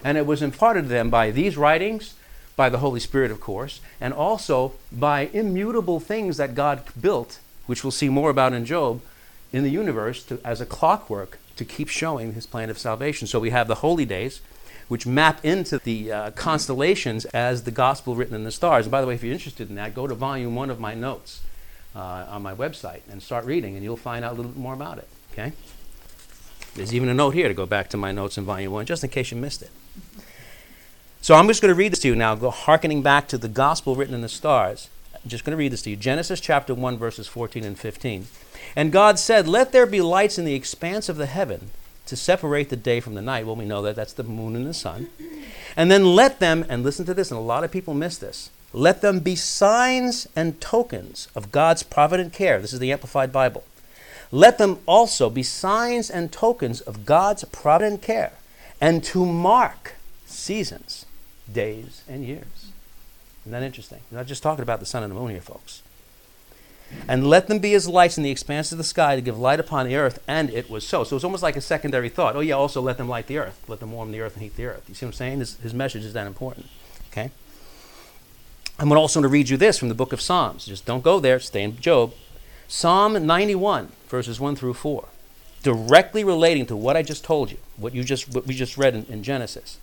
And 0.04 0.16
it 0.16 0.26
was 0.26 0.42
imparted 0.42 0.84
to 0.84 0.88
them 0.88 1.10
by 1.10 1.30
these 1.30 1.56
writings, 1.56 2.14
by 2.56 2.68
the 2.68 2.78
Holy 2.78 3.00
Spirit, 3.00 3.30
of 3.30 3.40
course, 3.40 3.80
and 4.00 4.12
also 4.12 4.72
by 4.92 5.30
immutable 5.32 6.00
things 6.00 6.36
that 6.36 6.54
God 6.54 6.82
built, 7.00 7.38
which 7.66 7.84
we'll 7.84 7.90
see 7.90 8.08
more 8.08 8.30
about 8.30 8.52
in 8.52 8.64
Job, 8.64 9.00
in 9.52 9.62
the 9.62 9.70
universe 9.70 10.22
to, 10.24 10.40
as 10.44 10.60
a 10.60 10.66
clockwork 10.66 11.38
to 11.56 11.64
keep 11.64 11.88
showing 11.88 12.34
his 12.34 12.46
plan 12.46 12.70
of 12.70 12.78
salvation. 12.78 13.26
So 13.26 13.40
we 13.40 13.50
have 13.50 13.68
the 13.68 13.76
holy 13.76 14.04
days, 14.04 14.40
which 14.88 15.06
map 15.06 15.44
into 15.44 15.78
the 15.78 16.12
uh, 16.12 16.30
constellations 16.32 17.24
as 17.26 17.64
the 17.64 17.70
gospel 17.70 18.14
written 18.14 18.34
in 18.34 18.44
the 18.44 18.50
stars. 18.50 18.86
And 18.86 18.90
by 18.90 19.00
the 19.00 19.06
way, 19.06 19.14
if 19.14 19.22
you're 19.22 19.32
interested 19.32 19.68
in 19.68 19.76
that, 19.76 19.94
go 19.94 20.06
to 20.06 20.14
volume 20.14 20.54
one 20.54 20.70
of 20.70 20.80
my 20.80 20.94
notes 20.94 21.42
uh, 21.94 22.26
on 22.28 22.42
my 22.42 22.54
website 22.54 23.00
and 23.10 23.22
start 23.22 23.44
reading, 23.44 23.74
and 23.74 23.84
you'll 23.84 23.96
find 23.96 24.24
out 24.24 24.32
a 24.32 24.36
little 24.36 24.50
bit 24.50 24.60
more 24.60 24.74
about 24.74 24.98
it. 24.98 25.08
Okay? 25.32 25.52
There's 26.74 26.94
even 26.94 27.08
a 27.08 27.14
note 27.14 27.34
here 27.34 27.48
to 27.48 27.54
go 27.54 27.66
back 27.66 27.88
to 27.90 27.96
my 27.96 28.12
notes 28.12 28.38
in 28.38 28.44
volume 28.44 28.72
one, 28.72 28.86
just 28.86 29.02
in 29.04 29.10
case 29.10 29.30
you 29.30 29.36
missed 29.36 29.62
it. 29.62 29.70
So 31.20 31.34
I'm 31.34 31.48
just 31.48 31.60
going 31.60 31.70
to 31.70 31.74
read 31.74 31.92
this 31.92 31.98
to 32.00 32.08
you 32.08 32.16
now, 32.16 32.34
go 32.34 32.50
harkening 32.50 33.02
back 33.02 33.28
to 33.28 33.38
the 33.38 33.48
gospel 33.48 33.94
written 33.94 34.14
in 34.14 34.22
the 34.22 34.28
stars. 34.28 34.88
I'm 35.14 35.28
just 35.28 35.44
going 35.44 35.52
to 35.52 35.58
read 35.58 35.72
this 35.72 35.82
to 35.82 35.90
you. 35.90 35.96
Genesis 35.96 36.40
chapter 36.40 36.74
1, 36.74 36.96
verses 36.96 37.26
14 37.26 37.62
and 37.62 37.78
15. 37.78 38.26
And 38.74 38.90
God 38.90 39.18
said, 39.18 39.46
Let 39.46 39.72
there 39.72 39.86
be 39.86 40.00
lights 40.00 40.38
in 40.38 40.46
the 40.46 40.54
expanse 40.54 41.08
of 41.08 41.16
the 41.16 41.26
heaven 41.26 41.70
to 42.06 42.16
separate 42.16 42.70
the 42.70 42.76
day 42.76 43.00
from 43.00 43.14
the 43.14 43.22
night. 43.22 43.44
Well, 43.44 43.56
we 43.56 43.66
know 43.66 43.82
that 43.82 43.96
that's 43.96 44.14
the 44.14 44.22
moon 44.22 44.56
and 44.56 44.66
the 44.66 44.74
sun. 44.74 45.10
And 45.76 45.90
then 45.90 46.04
let 46.04 46.40
them, 46.40 46.64
and 46.68 46.82
listen 46.82 47.04
to 47.06 47.14
this, 47.14 47.30
and 47.30 47.38
a 47.38 47.42
lot 47.42 47.64
of 47.64 47.70
people 47.70 47.92
miss 47.92 48.16
this, 48.16 48.50
let 48.72 49.02
them 49.02 49.18
be 49.20 49.36
signs 49.36 50.26
and 50.34 50.60
tokens 50.60 51.28
of 51.34 51.52
God's 51.52 51.82
provident 51.82 52.32
care. 52.32 52.60
This 52.60 52.72
is 52.72 52.78
the 52.78 52.92
Amplified 52.92 53.32
Bible. 53.32 53.64
Let 54.32 54.58
them 54.58 54.78
also 54.86 55.28
be 55.28 55.42
signs 55.42 56.10
and 56.10 56.30
tokens 56.30 56.80
of 56.80 57.04
God's 57.04 57.44
provident 57.44 58.02
care, 58.02 58.32
and 58.80 59.02
to 59.04 59.26
mark 59.26 59.94
seasons, 60.26 61.04
days, 61.52 62.02
and 62.08 62.24
years. 62.24 62.70
Isn't 63.42 63.52
that 63.52 63.62
interesting? 63.62 64.00
We're 64.10 64.18
not 64.18 64.26
just 64.26 64.42
talking 64.42 64.62
about 64.62 64.80
the 64.80 64.86
sun 64.86 65.02
and 65.02 65.10
the 65.10 65.18
moon 65.18 65.30
here, 65.30 65.40
folks. 65.40 65.82
And 67.06 67.26
let 67.26 67.46
them 67.46 67.60
be 67.60 67.74
as 67.74 67.88
lights 67.88 68.18
in 68.18 68.24
the 68.24 68.30
expanse 68.30 68.72
of 68.72 68.78
the 68.78 68.84
sky 68.84 69.14
to 69.14 69.22
give 69.22 69.38
light 69.38 69.60
upon 69.60 69.86
the 69.86 69.96
earth, 69.96 70.18
and 70.26 70.50
it 70.50 70.68
was 70.68 70.86
so. 70.86 71.04
So 71.04 71.16
it's 71.16 71.24
almost 71.24 71.42
like 71.42 71.56
a 71.56 71.60
secondary 71.60 72.08
thought. 72.08 72.36
Oh, 72.36 72.40
yeah, 72.40 72.54
also 72.54 72.80
let 72.80 72.98
them 72.98 73.08
light 73.08 73.26
the 73.26 73.38
earth. 73.38 73.62
Let 73.68 73.80
them 73.80 73.92
warm 73.92 74.10
the 74.12 74.20
earth 74.20 74.34
and 74.34 74.42
heat 74.42 74.56
the 74.56 74.66
earth. 74.66 74.84
You 74.88 74.94
see 74.94 75.06
what 75.06 75.10
I'm 75.10 75.14
saying? 75.14 75.38
His, 75.38 75.56
his 75.58 75.74
message 75.74 76.04
is 76.04 76.12
that 76.14 76.26
important. 76.26 76.66
Okay? 77.10 77.30
I'm 78.78 78.90
also 78.92 79.20
going 79.20 79.30
to 79.30 79.32
read 79.32 79.48
you 79.48 79.56
this 79.56 79.78
from 79.78 79.88
the 79.88 79.94
book 79.94 80.12
of 80.12 80.20
Psalms. 80.20 80.66
Just 80.66 80.84
don't 80.84 81.04
go 81.04 81.20
there, 81.20 81.38
stay 81.38 81.62
in 81.62 81.78
Job. 81.78 82.12
Psalm 82.72 83.26
91, 83.26 83.88
verses 84.06 84.38
1 84.38 84.54
through 84.54 84.74
4, 84.74 85.04
directly 85.64 86.22
relating 86.22 86.66
to 86.66 86.76
what 86.76 86.96
I 86.96 87.02
just 87.02 87.24
told 87.24 87.50
you, 87.50 87.58
what, 87.76 87.96
you 87.96 88.04
just, 88.04 88.32
what 88.32 88.46
we 88.46 88.54
just 88.54 88.78
read 88.78 88.94
in, 88.94 89.04
in 89.06 89.24
Genesis. 89.24 89.80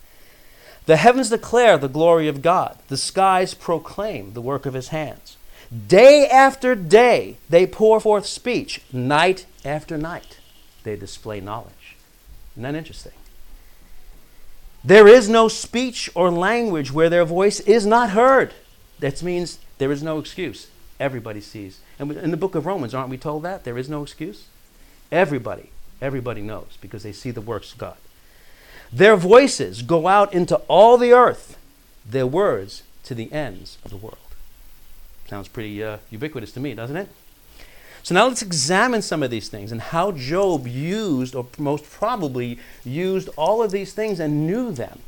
The 0.85 0.95
heavens 0.95 1.29
declare 1.29 1.77
the 1.77 1.89
glory 1.89 2.29
of 2.29 2.41
God, 2.41 2.79
the 2.87 2.95
skies 2.95 3.53
proclaim 3.53 4.31
the 4.31 4.41
work 4.41 4.65
of 4.65 4.73
his 4.73 4.87
hands. 4.87 5.35
Day 5.89 6.29
after 6.29 6.75
day 6.75 7.35
they 7.49 7.67
pour 7.67 7.99
forth 7.99 8.25
speech, 8.25 8.81
night 8.93 9.47
after 9.65 9.97
night 9.97 10.39
they 10.83 10.95
display 10.95 11.41
knowledge. 11.41 11.97
Isn't 12.53 12.63
that 12.63 12.73
interesting? 12.73 13.11
There 14.81 15.09
is 15.09 15.27
no 15.27 15.49
speech 15.49 16.09
or 16.15 16.31
language 16.31 16.93
where 16.93 17.09
their 17.09 17.25
voice 17.25 17.59
is 17.59 17.85
not 17.85 18.11
heard. 18.11 18.53
That 18.99 19.21
means 19.21 19.59
there 19.77 19.91
is 19.91 20.01
no 20.01 20.19
excuse. 20.19 20.67
Everybody 21.01 21.41
sees. 21.41 21.81
And 21.99 22.11
in 22.11 22.31
the 22.31 22.37
book 22.37 22.55
of 22.55 22.65
Romans, 22.65 22.93
aren't 22.93 23.09
we 23.09 23.17
told 23.17 23.43
that? 23.43 23.63
There 23.63 23.77
is 23.77 23.89
no 23.89 24.03
excuse? 24.03 24.45
Everybody, 25.11 25.69
everybody 26.01 26.41
knows 26.41 26.77
because 26.81 27.03
they 27.03 27.11
see 27.11 27.31
the 27.31 27.41
works 27.41 27.73
of 27.73 27.79
God. 27.79 27.97
Their 28.91 29.15
voices 29.15 29.81
go 29.81 30.07
out 30.07 30.33
into 30.33 30.57
all 30.67 30.97
the 30.97 31.11
earth, 31.11 31.57
their 32.05 32.27
words 32.27 32.83
to 33.03 33.15
the 33.15 33.31
ends 33.31 33.77
of 33.83 33.91
the 33.91 33.97
world. 33.97 34.17
Sounds 35.27 35.47
pretty 35.47 35.83
uh, 35.83 35.97
ubiquitous 36.09 36.51
to 36.53 36.59
me, 36.59 36.73
doesn't 36.73 36.95
it? 36.95 37.09
So 38.03 38.15
now 38.15 38.27
let's 38.27 38.41
examine 38.41 39.01
some 39.01 39.21
of 39.21 39.29
these 39.29 39.49
things 39.49 39.73
and 39.73 39.81
how 39.81 40.13
Job 40.13 40.65
used, 40.65 41.35
or 41.35 41.47
most 41.57 41.83
probably 41.89 42.57
used, 42.85 43.27
all 43.35 43.61
of 43.61 43.71
these 43.71 43.91
things 43.91 44.21
and 44.21 44.47
knew 44.47 44.71
them. 44.71 44.99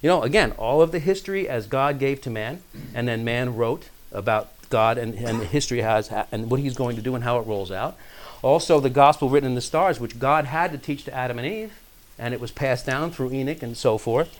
You 0.00 0.08
know, 0.08 0.22
again, 0.22 0.52
all 0.52 0.80
of 0.80 0.92
the 0.92 0.98
history 0.98 1.48
as 1.48 1.66
God 1.66 1.98
gave 1.98 2.22
to 2.22 2.30
man, 2.30 2.62
and 2.94 3.06
then 3.06 3.24
man 3.24 3.56
wrote 3.56 3.90
about 4.12 4.50
God 4.70 4.98
and, 4.98 5.14
and 5.14 5.42
history 5.42 5.80
has 5.80 6.10
and 6.32 6.50
what 6.50 6.60
He's 6.60 6.76
going 6.76 6.96
to 6.96 7.02
do 7.02 7.14
and 7.14 7.24
how 7.24 7.38
it 7.38 7.46
rolls 7.46 7.70
out. 7.70 7.96
Also, 8.42 8.78
the 8.80 8.90
gospel 8.90 9.28
written 9.28 9.48
in 9.48 9.54
the 9.54 9.60
stars, 9.60 9.98
which 9.98 10.18
God 10.18 10.44
had 10.44 10.70
to 10.72 10.78
teach 10.78 11.04
to 11.04 11.14
Adam 11.14 11.38
and 11.38 11.46
Eve, 11.46 11.72
and 12.18 12.32
it 12.32 12.40
was 12.40 12.52
passed 12.52 12.86
down 12.86 13.10
through 13.10 13.32
Enoch 13.32 13.62
and 13.62 13.76
so 13.76 13.98
forth. 13.98 14.38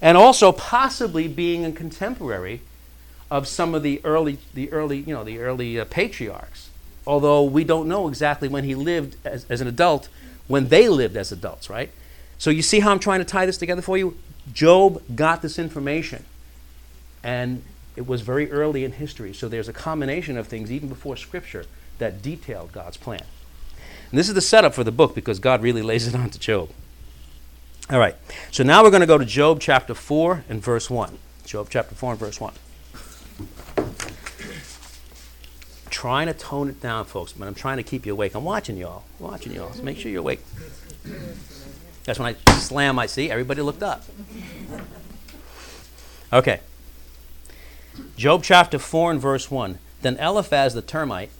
And 0.00 0.16
also, 0.16 0.52
possibly 0.52 1.28
being 1.28 1.64
a 1.64 1.72
contemporary 1.72 2.60
of 3.30 3.46
some 3.46 3.74
of 3.74 3.82
the 3.82 4.00
early, 4.04 4.38
the 4.54 4.72
early, 4.72 4.98
you 4.98 5.14
know, 5.14 5.24
the 5.24 5.38
early 5.38 5.78
uh, 5.78 5.84
patriarchs. 5.84 6.70
Although 7.06 7.42
we 7.44 7.64
don't 7.64 7.88
know 7.88 8.08
exactly 8.08 8.48
when 8.48 8.64
he 8.64 8.74
lived 8.74 9.16
as, 9.24 9.46
as 9.48 9.60
an 9.60 9.66
adult, 9.66 10.08
when 10.46 10.68
they 10.68 10.88
lived 10.88 11.16
as 11.16 11.32
adults, 11.32 11.70
right? 11.70 11.90
So 12.38 12.50
you 12.50 12.62
see 12.62 12.80
how 12.80 12.90
I'm 12.90 12.98
trying 12.98 13.20
to 13.20 13.24
tie 13.24 13.46
this 13.46 13.58
together 13.58 13.82
for 13.82 13.98
you? 13.98 14.16
Job 14.52 15.02
got 15.14 15.42
this 15.42 15.58
information, 15.58 16.24
and 17.22 17.62
it 17.98 18.06
was 18.06 18.20
very 18.20 18.48
early 18.52 18.84
in 18.84 18.92
history. 18.92 19.34
So 19.34 19.48
there's 19.48 19.68
a 19.68 19.72
combination 19.72 20.38
of 20.38 20.46
things, 20.46 20.70
even 20.70 20.88
before 20.88 21.16
Scripture, 21.16 21.64
that 21.98 22.22
detailed 22.22 22.70
God's 22.70 22.96
plan. 22.96 23.24
And 24.10 24.18
this 24.18 24.28
is 24.28 24.34
the 24.34 24.40
setup 24.40 24.72
for 24.72 24.84
the 24.84 24.92
book 24.92 25.16
because 25.16 25.40
God 25.40 25.62
really 25.62 25.82
lays 25.82 26.06
it 26.06 26.14
on 26.22 26.30
to 26.30 26.38
Job. 26.38 26.70
All 27.90 27.98
right, 27.98 28.14
so 28.52 28.62
now 28.62 28.84
we're 28.84 28.90
going 28.90 29.00
to 29.00 29.06
go 29.06 29.18
to 29.18 29.24
Job 29.24 29.60
chapter 29.60 29.94
4 29.94 30.44
and 30.48 30.62
verse 30.62 30.88
1. 30.88 31.18
Job 31.44 31.68
chapter 31.70 31.96
4 31.96 32.12
and 32.12 32.20
verse 32.20 32.40
1. 32.40 32.54
trying 35.90 36.28
to 36.28 36.34
tone 36.34 36.68
it 36.68 36.80
down, 36.80 37.04
folks, 37.04 37.32
but 37.32 37.48
I'm 37.48 37.54
trying 37.56 37.78
to 37.78 37.82
keep 37.82 38.06
you 38.06 38.12
awake. 38.12 38.36
I'm 38.36 38.44
watching 38.44 38.76
y'all. 38.76 39.02
I'm 39.18 39.26
watching 39.26 39.52
y'all. 39.52 39.72
So 39.72 39.82
make 39.82 39.98
sure 39.98 40.12
you're 40.12 40.20
awake. 40.20 40.40
That's 42.04 42.20
when 42.20 42.36
I 42.36 42.52
slam 42.58 43.00
I 43.00 43.06
see. 43.06 43.28
Everybody 43.28 43.62
looked 43.62 43.82
up. 43.82 44.04
Okay. 46.32 46.60
Job 48.16 48.42
chapter 48.42 48.78
4 48.78 49.12
and 49.12 49.20
verse 49.20 49.50
1. 49.50 49.78
Then 50.02 50.16
Eliphaz 50.16 50.74
the 50.74 50.82
termite. 50.82 51.30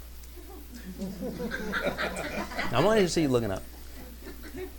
I 2.72 2.82
want 2.82 3.00
to 3.00 3.08
see 3.08 3.22
you 3.22 3.28
looking 3.28 3.50
up. 3.50 3.62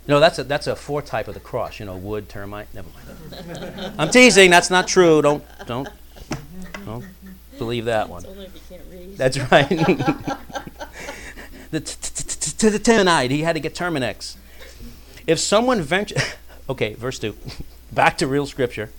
No, 0.06 0.20
that's 0.20 0.38
a 0.38 0.44
that's 0.44 0.66
a 0.66 0.74
four 0.74 1.02
type 1.02 1.28
of 1.28 1.34
the 1.34 1.40
cross. 1.40 1.78
You 1.78 1.86
know, 1.86 1.96
wood, 1.96 2.28
termite. 2.28 2.74
Never 2.74 2.88
mind. 2.90 3.94
I'm 3.96 4.10
teasing. 4.10 4.50
That's 4.50 4.70
not 4.70 4.88
true. 4.88 5.22
Don't 5.22 5.44
don't 5.66 5.88
don't 6.84 7.04
believe 7.58 7.84
that 7.84 8.08
one. 8.08 8.24
That's 9.16 9.38
right. 9.50 9.68
the 11.70 11.80
to 12.60 12.70
the 12.70 13.28
he 13.30 13.40
had 13.42 13.54
to 13.54 13.60
get 13.60 13.74
Terminix. 13.74 14.36
If 15.26 15.38
someone 15.38 15.80
ventures, 15.80 16.22
okay, 16.68 16.94
verse 16.94 17.18
2, 17.18 17.36
back 17.92 18.18
to 18.18 18.26
real 18.26 18.46
scripture. 18.46 18.90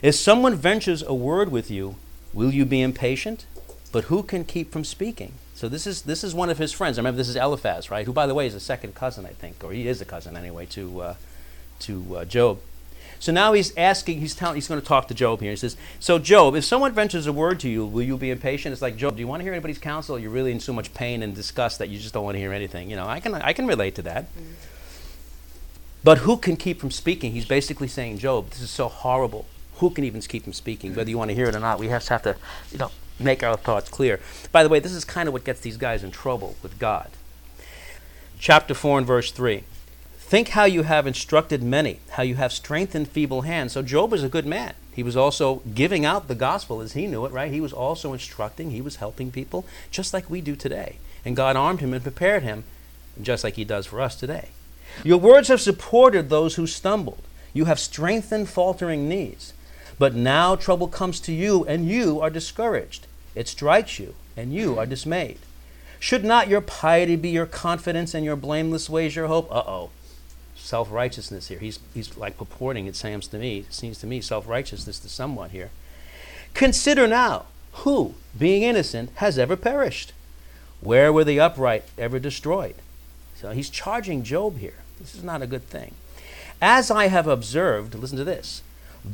If 0.00 0.14
someone 0.14 0.54
ventures 0.54 1.02
a 1.02 1.14
word 1.14 1.50
with 1.50 1.70
you, 1.70 1.96
will 2.32 2.52
you 2.52 2.64
be 2.64 2.80
impatient? 2.80 3.46
But 3.90 4.04
who 4.04 4.22
can 4.22 4.44
keep 4.44 4.70
from 4.70 4.84
speaking? 4.84 5.32
So 5.54 5.68
this 5.68 5.86
is 5.86 6.02
this 6.02 6.22
is 6.22 6.34
one 6.34 6.50
of 6.50 6.58
his 6.58 6.72
friends. 6.72 6.98
I 6.98 7.00
remember 7.00 7.16
this 7.16 7.28
is 7.28 7.36
Eliphaz, 7.36 7.90
right? 7.90 8.06
Who, 8.06 8.12
by 8.12 8.26
the 8.26 8.34
way, 8.34 8.46
is 8.46 8.54
a 8.54 8.60
second 8.60 8.94
cousin, 8.94 9.26
I 9.26 9.30
think, 9.30 9.64
or 9.64 9.72
he 9.72 9.88
is 9.88 10.00
a 10.00 10.04
cousin 10.04 10.36
anyway 10.36 10.66
to 10.66 11.00
uh, 11.00 11.14
to 11.80 12.16
uh, 12.18 12.24
Job. 12.24 12.60
So 13.20 13.32
now 13.32 13.52
he's 13.52 13.76
asking, 13.76 14.20
he's 14.20 14.36
telling, 14.36 14.54
he's 14.54 14.68
going 14.68 14.80
to 14.80 14.86
talk 14.86 15.08
to 15.08 15.14
Job 15.14 15.40
here. 15.40 15.50
He 15.50 15.56
says, 15.56 15.76
"So 15.98 16.20
Job, 16.20 16.54
if 16.54 16.64
someone 16.64 16.92
ventures 16.92 17.26
a 17.26 17.32
word 17.32 17.58
to 17.60 17.68
you, 17.68 17.84
will 17.84 18.04
you 18.04 18.16
be 18.16 18.30
impatient?" 18.30 18.72
It's 18.72 18.82
like 18.82 18.96
Job, 18.96 19.16
do 19.16 19.20
you 19.20 19.26
want 19.26 19.40
to 19.40 19.44
hear 19.44 19.52
anybody's 19.52 19.78
counsel? 19.78 20.16
You're 20.16 20.30
really 20.30 20.52
in 20.52 20.60
so 20.60 20.72
much 20.72 20.94
pain 20.94 21.24
and 21.24 21.34
disgust 21.34 21.80
that 21.80 21.88
you 21.88 21.98
just 21.98 22.14
don't 22.14 22.22
want 22.22 22.36
to 22.36 22.38
hear 22.38 22.52
anything. 22.52 22.88
You 22.88 22.96
know, 22.96 23.06
I 23.08 23.18
can 23.18 23.34
I 23.34 23.52
can 23.52 23.66
relate 23.66 23.96
to 23.96 24.02
that. 24.02 24.24
Mm-hmm. 24.24 24.52
But 26.04 26.18
who 26.18 26.36
can 26.36 26.56
keep 26.56 26.78
from 26.78 26.92
speaking? 26.92 27.32
He's 27.32 27.46
basically 27.46 27.88
saying, 27.88 28.18
Job, 28.18 28.50
this 28.50 28.60
is 28.60 28.70
so 28.70 28.86
horrible. 28.86 29.46
Who 29.78 29.90
can 29.90 30.04
even 30.04 30.20
keep 30.20 30.44
from 30.44 30.52
speaking? 30.52 30.94
Whether 30.94 31.10
you 31.10 31.18
want 31.18 31.30
to 31.30 31.34
hear 31.34 31.48
it 31.48 31.54
or 31.54 31.60
not, 31.60 31.78
we 31.78 31.86
to 31.86 31.92
have 31.92 32.22
to, 32.22 32.36
you 32.70 32.78
know, 32.78 32.90
make 33.18 33.42
our 33.42 33.56
thoughts 33.56 33.88
clear. 33.88 34.20
By 34.52 34.62
the 34.62 34.68
way, 34.68 34.80
this 34.80 34.92
is 34.92 35.04
kind 35.04 35.28
of 35.28 35.32
what 35.32 35.44
gets 35.44 35.60
these 35.60 35.76
guys 35.76 36.04
in 36.04 36.10
trouble 36.10 36.56
with 36.62 36.78
God. 36.78 37.10
Chapter 38.38 38.74
4 38.74 38.98
and 38.98 39.06
verse 39.06 39.30
3. 39.32 39.64
Think 40.18 40.48
how 40.50 40.64
you 40.64 40.82
have 40.82 41.06
instructed 41.06 41.62
many, 41.62 42.00
how 42.10 42.22
you 42.22 42.36
have 42.36 42.52
strengthened 42.52 43.08
feeble 43.08 43.42
hands. 43.42 43.72
So 43.72 43.82
Job 43.82 44.12
was 44.12 44.22
a 44.22 44.28
good 44.28 44.46
man. 44.46 44.74
He 44.92 45.02
was 45.02 45.16
also 45.16 45.62
giving 45.74 46.04
out 46.04 46.28
the 46.28 46.34
gospel 46.34 46.80
as 46.80 46.92
he 46.92 47.06
knew 47.06 47.24
it, 47.24 47.32
right? 47.32 47.50
He 47.50 47.60
was 47.60 47.72
also 47.72 48.12
instructing, 48.12 48.70
he 48.70 48.82
was 48.82 48.96
helping 48.96 49.30
people, 49.30 49.64
just 49.90 50.12
like 50.12 50.28
we 50.28 50.40
do 50.40 50.54
today. 50.54 50.96
And 51.24 51.36
God 51.36 51.56
armed 51.56 51.80
him 51.80 51.94
and 51.94 52.02
prepared 52.02 52.42
him, 52.42 52.64
just 53.22 53.42
like 53.42 53.54
he 53.54 53.64
does 53.64 53.86
for 53.86 54.00
us 54.00 54.16
today. 54.16 54.48
Your 55.04 55.18
words 55.18 55.48
have 55.48 55.60
supported 55.60 56.28
those 56.28 56.56
who 56.56 56.66
stumbled. 56.66 57.22
You 57.54 57.64
have 57.66 57.78
strengthened 57.78 58.48
faltering 58.48 59.08
knees. 59.08 59.52
But 59.98 60.14
now 60.14 60.54
trouble 60.56 60.88
comes 60.88 61.20
to 61.20 61.32
you, 61.32 61.64
and 61.64 61.88
you 61.88 62.20
are 62.20 62.30
discouraged. 62.30 63.06
It 63.34 63.48
strikes 63.48 63.98
you, 63.98 64.14
and 64.36 64.52
you 64.52 64.78
are 64.78 64.86
dismayed. 64.86 65.38
Should 66.00 66.24
not 66.24 66.48
your 66.48 66.60
piety 66.60 67.16
be 67.16 67.30
your 67.30 67.46
confidence 67.46 68.14
and 68.14 68.24
your 68.24 68.36
blameless 68.36 68.88
ways 68.88 69.16
your 69.16 69.26
hope? 69.26 69.50
Uh 69.50 69.62
oh. 69.66 69.90
Self 70.54 70.92
righteousness 70.92 71.48
here. 71.48 71.58
He's, 71.58 71.80
he's 71.94 72.16
like 72.16 72.38
purporting, 72.38 72.86
it 72.86 72.94
seems 72.94 73.26
to 73.28 73.38
me, 73.38 73.66
seems 73.70 73.98
to 73.98 74.06
me, 74.06 74.20
self 74.20 74.46
righteousness 74.46 74.98
to 75.00 75.08
someone 75.08 75.50
here. 75.50 75.70
Consider 76.54 77.06
now 77.06 77.46
who, 77.72 78.14
being 78.36 78.62
innocent, 78.62 79.10
has 79.16 79.38
ever 79.38 79.56
perished? 79.56 80.12
Where 80.80 81.12
were 81.12 81.24
the 81.24 81.40
upright 81.40 81.84
ever 81.96 82.18
destroyed? 82.18 82.76
So 83.34 83.50
he's 83.50 83.70
charging 83.70 84.22
Job 84.22 84.58
here. 84.58 84.74
This 84.98 85.14
is 85.14 85.22
not 85.22 85.42
a 85.42 85.46
good 85.46 85.68
thing. 85.68 85.94
As 86.60 86.90
I 86.90 87.06
have 87.06 87.26
observed, 87.26 87.94
listen 87.94 88.18
to 88.18 88.24
this 88.24 88.62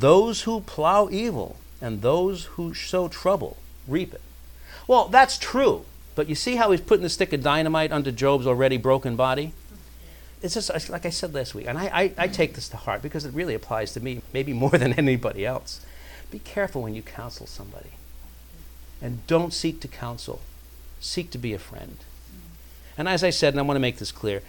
those 0.01 0.43
who 0.43 0.61
plow 0.61 1.09
evil 1.11 1.57
and 1.81 2.03
those 2.03 2.45
who 2.45 2.75
sow 2.75 3.09
trouble 3.09 3.57
reap 3.87 4.15
it. 4.15 4.21
Well, 4.87 5.09
that's 5.09 5.39
true, 5.39 5.85
but 6.15 6.29
you 6.29 6.35
see 6.35 6.57
how 6.57 6.71
he's 6.71 6.81
putting 6.81 7.03
the 7.03 7.09
stick 7.09 7.33
of 7.33 7.43
dynamite 7.43 7.93
under 7.93 8.11
Job's 8.11 8.47
already 8.47 8.77
broken 8.77 9.17
body? 9.17 9.53
It's 10.43 10.55
just 10.55 10.91
like 10.91 11.07
I 11.07 11.11
said 11.11 11.33
last 11.33 11.55
week, 11.55 11.67
and 11.67 11.79
I, 11.79 11.85
I, 11.85 12.13
I 12.19 12.29
take 12.29 12.55
this 12.55 12.69
to 12.71 12.77
heart 12.77 13.01
because 13.01 13.25
it 13.25 13.33
really 13.33 13.55
applies 13.55 13.95
to 13.95 14.01
me, 14.01 14.21
maybe 14.33 14.53
more 14.65 14.71
than 14.71 14.93
anybody 14.93 15.47
else. 15.47 15.81
Be 16.31 16.39
careful 16.39 16.83
when 16.83 16.95
you 16.95 17.03
counsel 17.03 17.47
somebody. 17.47 17.91
And 19.01 19.27
don't 19.27 19.53
seek 19.53 19.81
to 19.81 19.89
counsel, 19.89 20.41
seek 21.01 21.31
to 21.31 21.39
be 21.39 21.53
a 21.55 21.59
friend. 21.59 21.97
And 22.97 23.09
as 23.09 23.25
I 23.25 23.31
said, 23.31 23.55
and 23.55 23.61
I 23.61 23.63
want 23.63 23.77
to 23.77 23.81
make 23.81 23.99
this 23.99 24.13
clear, 24.13 24.43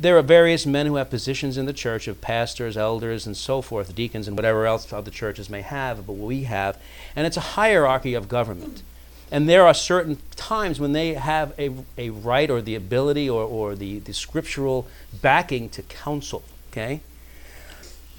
there 0.00 0.16
are 0.16 0.22
various 0.22 0.64
men 0.64 0.86
who 0.86 0.96
have 0.96 1.10
positions 1.10 1.56
in 1.56 1.66
the 1.66 1.72
church 1.72 2.06
of 2.06 2.20
pastors, 2.20 2.76
elders, 2.76 3.26
and 3.26 3.36
so 3.36 3.60
forth, 3.60 3.94
deacons, 3.94 4.28
and 4.28 4.36
whatever 4.36 4.66
else 4.66 4.92
other 4.92 5.10
churches 5.10 5.50
may 5.50 5.62
have, 5.62 6.06
but 6.06 6.12
we 6.12 6.44
have. 6.44 6.80
And 7.16 7.26
it's 7.26 7.36
a 7.36 7.40
hierarchy 7.40 8.14
of 8.14 8.28
government. 8.28 8.82
And 9.30 9.48
there 9.48 9.66
are 9.66 9.74
certain 9.74 10.18
times 10.36 10.80
when 10.80 10.92
they 10.92 11.14
have 11.14 11.52
a, 11.58 11.70
a 11.98 12.10
right 12.10 12.48
or 12.48 12.62
the 12.62 12.74
ability 12.74 13.28
or, 13.28 13.42
or 13.42 13.74
the, 13.74 13.98
the 13.98 14.14
scriptural 14.14 14.86
backing 15.20 15.68
to 15.70 15.82
counsel. 15.82 16.42
Okay? 16.70 17.00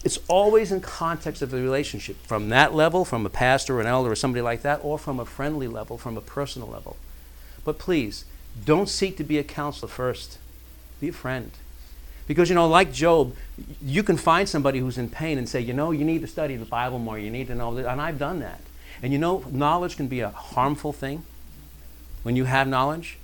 It's 0.03 0.19
always 0.27 0.71
in 0.71 0.81
context 0.81 1.41
of 1.41 1.51
the 1.51 1.61
relationship, 1.61 2.17
from 2.25 2.49
that 2.49 2.73
level, 2.73 3.03
from 3.05 3.25
a 3.25 3.29
pastor 3.29 3.77
or 3.77 3.81
an 3.81 3.87
elder 3.87 4.11
or 4.11 4.15
somebody 4.15 4.41
like 4.41 4.61
that, 4.61 4.79
or 4.83 4.99
from 4.99 5.19
a 5.19 5.25
friendly 5.25 5.67
level, 5.67 5.97
from 5.97 6.15
a 6.15 6.21
personal 6.21 6.67
level. 6.67 6.97
But 7.65 7.79
please, 7.79 8.25
don't 8.65 8.87
seek 8.87 9.17
to 9.17 9.23
be 9.23 9.37
a 9.37 9.43
counselor 9.43 9.89
first. 9.89 10.37
Be 10.99 11.09
a 11.09 11.13
friend. 11.13 11.51
Because, 12.27 12.49
you 12.49 12.55
know, 12.55 12.67
like 12.67 12.93
Job, 12.93 13.35
you 13.81 14.03
can 14.03 14.15
find 14.15 14.47
somebody 14.47 14.79
who's 14.79 14.97
in 14.97 15.09
pain 15.09 15.37
and 15.37 15.49
say, 15.49 15.59
you 15.59 15.73
know, 15.73 15.91
you 15.91 16.05
need 16.05 16.21
to 16.21 16.27
study 16.27 16.55
the 16.55 16.65
Bible 16.65 16.99
more. 16.99 17.17
You 17.17 17.31
need 17.31 17.47
to 17.47 17.55
know 17.55 17.73
that. 17.75 17.87
And 17.87 17.99
I've 17.99 18.19
done 18.19 18.39
that. 18.39 18.61
And 19.01 19.13
you 19.13 19.19
know, 19.19 19.43
knowledge 19.49 19.97
can 19.97 20.07
be 20.07 20.19
a 20.19 20.29
harmful 20.29 20.93
thing 20.93 21.23
when 22.23 22.35
you 22.35 22.45
have 22.45 22.67
knowledge. 22.67 23.17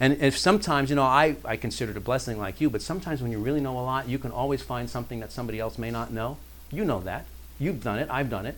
And 0.00 0.20
if 0.20 0.36
sometimes, 0.36 0.90
you 0.90 0.96
know, 0.96 1.02
I, 1.02 1.36
I 1.44 1.56
consider 1.56 1.92
it 1.92 1.96
a 1.96 2.00
blessing 2.00 2.38
like 2.38 2.60
you, 2.60 2.68
but 2.68 2.82
sometimes 2.82 3.22
when 3.22 3.30
you 3.32 3.38
really 3.38 3.60
know 3.60 3.78
a 3.78 3.80
lot, 3.80 4.08
you 4.08 4.18
can 4.18 4.30
always 4.30 4.60
find 4.62 4.90
something 4.90 5.20
that 5.20 5.32
somebody 5.32 5.58
else 5.58 5.78
may 5.78 5.90
not 5.90 6.12
know. 6.12 6.36
You 6.70 6.84
know 6.84 7.00
that. 7.00 7.26
You've 7.58 7.82
done 7.82 7.98
it. 7.98 8.08
I've 8.10 8.28
done 8.28 8.46
it. 8.46 8.56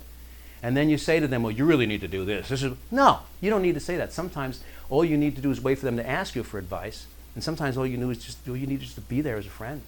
And 0.62 0.76
then 0.76 0.88
you 0.88 0.98
say 0.98 1.20
to 1.20 1.28
them, 1.28 1.42
well, 1.42 1.52
you 1.52 1.64
really 1.64 1.86
need 1.86 2.00
to 2.00 2.08
do 2.08 2.24
this. 2.24 2.48
This 2.48 2.62
is 2.62 2.72
no, 2.90 3.20
you 3.40 3.50
don't 3.50 3.62
need 3.62 3.74
to 3.74 3.80
say 3.80 3.96
that. 3.98 4.12
Sometimes 4.12 4.62
all 4.88 5.04
you 5.04 5.16
need 5.16 5.36
to 5.36 5.42
do 5.42 5.50
is 5.50 5.60
wait 5.60 5.78
for 5.78 5.84
them 5.84 5.96
to 5.96 6.08
ask 6.08 6.34
you 6.34 6.42
for 6.42 6.58
advice. 6.58 7.06
And 7.36 7.44
sometimes 7.44 7.76
all 7.76 7.86
you 7.86 7.98
need 7.98 8.10
is 8.10 8.24
just 8.24 8.48
all 8.48 8.56
you 8.56 8.66
need 8.66 8.82
is 8.82 8.94
to 8.94 9.02
be 9.02 9.20
there 9.20 9.36
as 9.36 9.46
a 9.46 9.50
friend. 9.50 9.82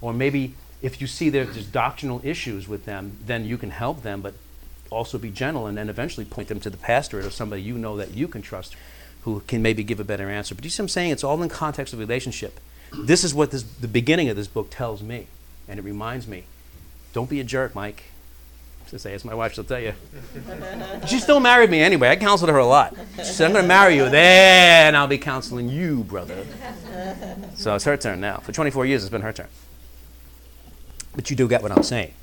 Or 0.00 0.12
maybe 0.12 0.54
if 0.82 1.00
you 1.00 1.06
see 1.06 1.30
there's 1.30 1.64
doctrinal 1.66 2.20
issues 2.24 2.68
with 2.68 2.84
them, 2.84 3.16
then 3.24 3.46
you 3.46 3.56
can 3.56 3.70
help 3.70 4.02
them, 4.02 4.20
but 4.20 4.34
also 4.90 5.18
be 5.18 5.30
gentle 5.30 5.66
and 5.66 5.78
then 5.78 5.88
eventually 5.88 6.26
point 6.26 6.48
them 6.48 6.58
to 6.58 6.68
the 6.68 6.76
pastor 6.76 7.20
or 7.20 7.30
somebody 7.30 7.62
you 7.62 7.78
know 7.78 7.96
that 7.96 8.12
you 8.14 8.26
can 8.26 8.42
trust 8.42 8.74
who 9.22 9.40
can 9.46 9.62
maybe 9.62 9.84
give 9.84 10.00
a 10.00 10.04
better 10.04 10.28
answer. 10.28 10.54
But 10.54 10.64
you 10.64 10.70
see 10.70 10.82
what 10.82 10.86
I'm 10.86 10.88
saying? 10.88 11.10
It's 11.12 11.24
all 11.24 11.40
in 11.42 11.48
context 11.48 11.94
of 11.94 12.00
relationship. 12.00 12.58
This 12.92 13.22
is 13.22 13.32
what 13.32 13.52
this, 13.52 13.62
the 13.62 13.88
beginning 13.88 14.28
of 14.28 14.36
this 14.36 14.48
book 14.48 14.68
tells 14.70 15.00
me. 15.00 15.28
And 15.68 15.78
it 15.78 15.82
reminds 15.82 16.26
me 16.26 16.44
don't 17.12 17.30
be 17.30 17.38
a 17.38 17.44
jerk, 17.44 17.74
Mike 17.74 18.04
to 18.90 18.98
say, 18.98 19.14
as 19.14 19.24
my 19.24 19.34
wife, 19.34 19.54
she'll 19.54 19.64
tell 19.64 19.80
you. 19.80 19.94
she 21.06 21.18
still 21.18 21.40
married 21.40 21.70
me 21.70 21.80
anyway. 21.80 22.08
I 22.08 22.16
counseled 22.16 22.50
her 22.50 22.56
a 22.56 22.66
lot. 22.66 22.94
She 23.18 23.32
said, 23.32 23.46
I'm 23.46 23.52
going 23.52 23.64
to 23.64 23.68
marry 23.68 23.96
you, 23.96 24.08
then 24.08 24.94
I'll 24.94 25.08
be 25.08 25.18
counseling 25.18 25.68
you, 25.68 26.04
brother. 26.04 26.46
So 27.54 27.74
it's 27.74 27.84
her 27.84 27.96
turn 27.96 28.20
now. 28.20 28.38
For 28.38 28.52
24 28.52 28.86
years, 28.86 29.02
it's 29.02 29.10
been 29.10 29.22
her 29.22 29.32
turn. 29.32 29.48
But 31.16 31.28
you 31.30 31.36
do 31.36 31.48
get 31.48 31.62
what 31.62 31.72
I'm 31.72 31.82
saying. 31.82 32.14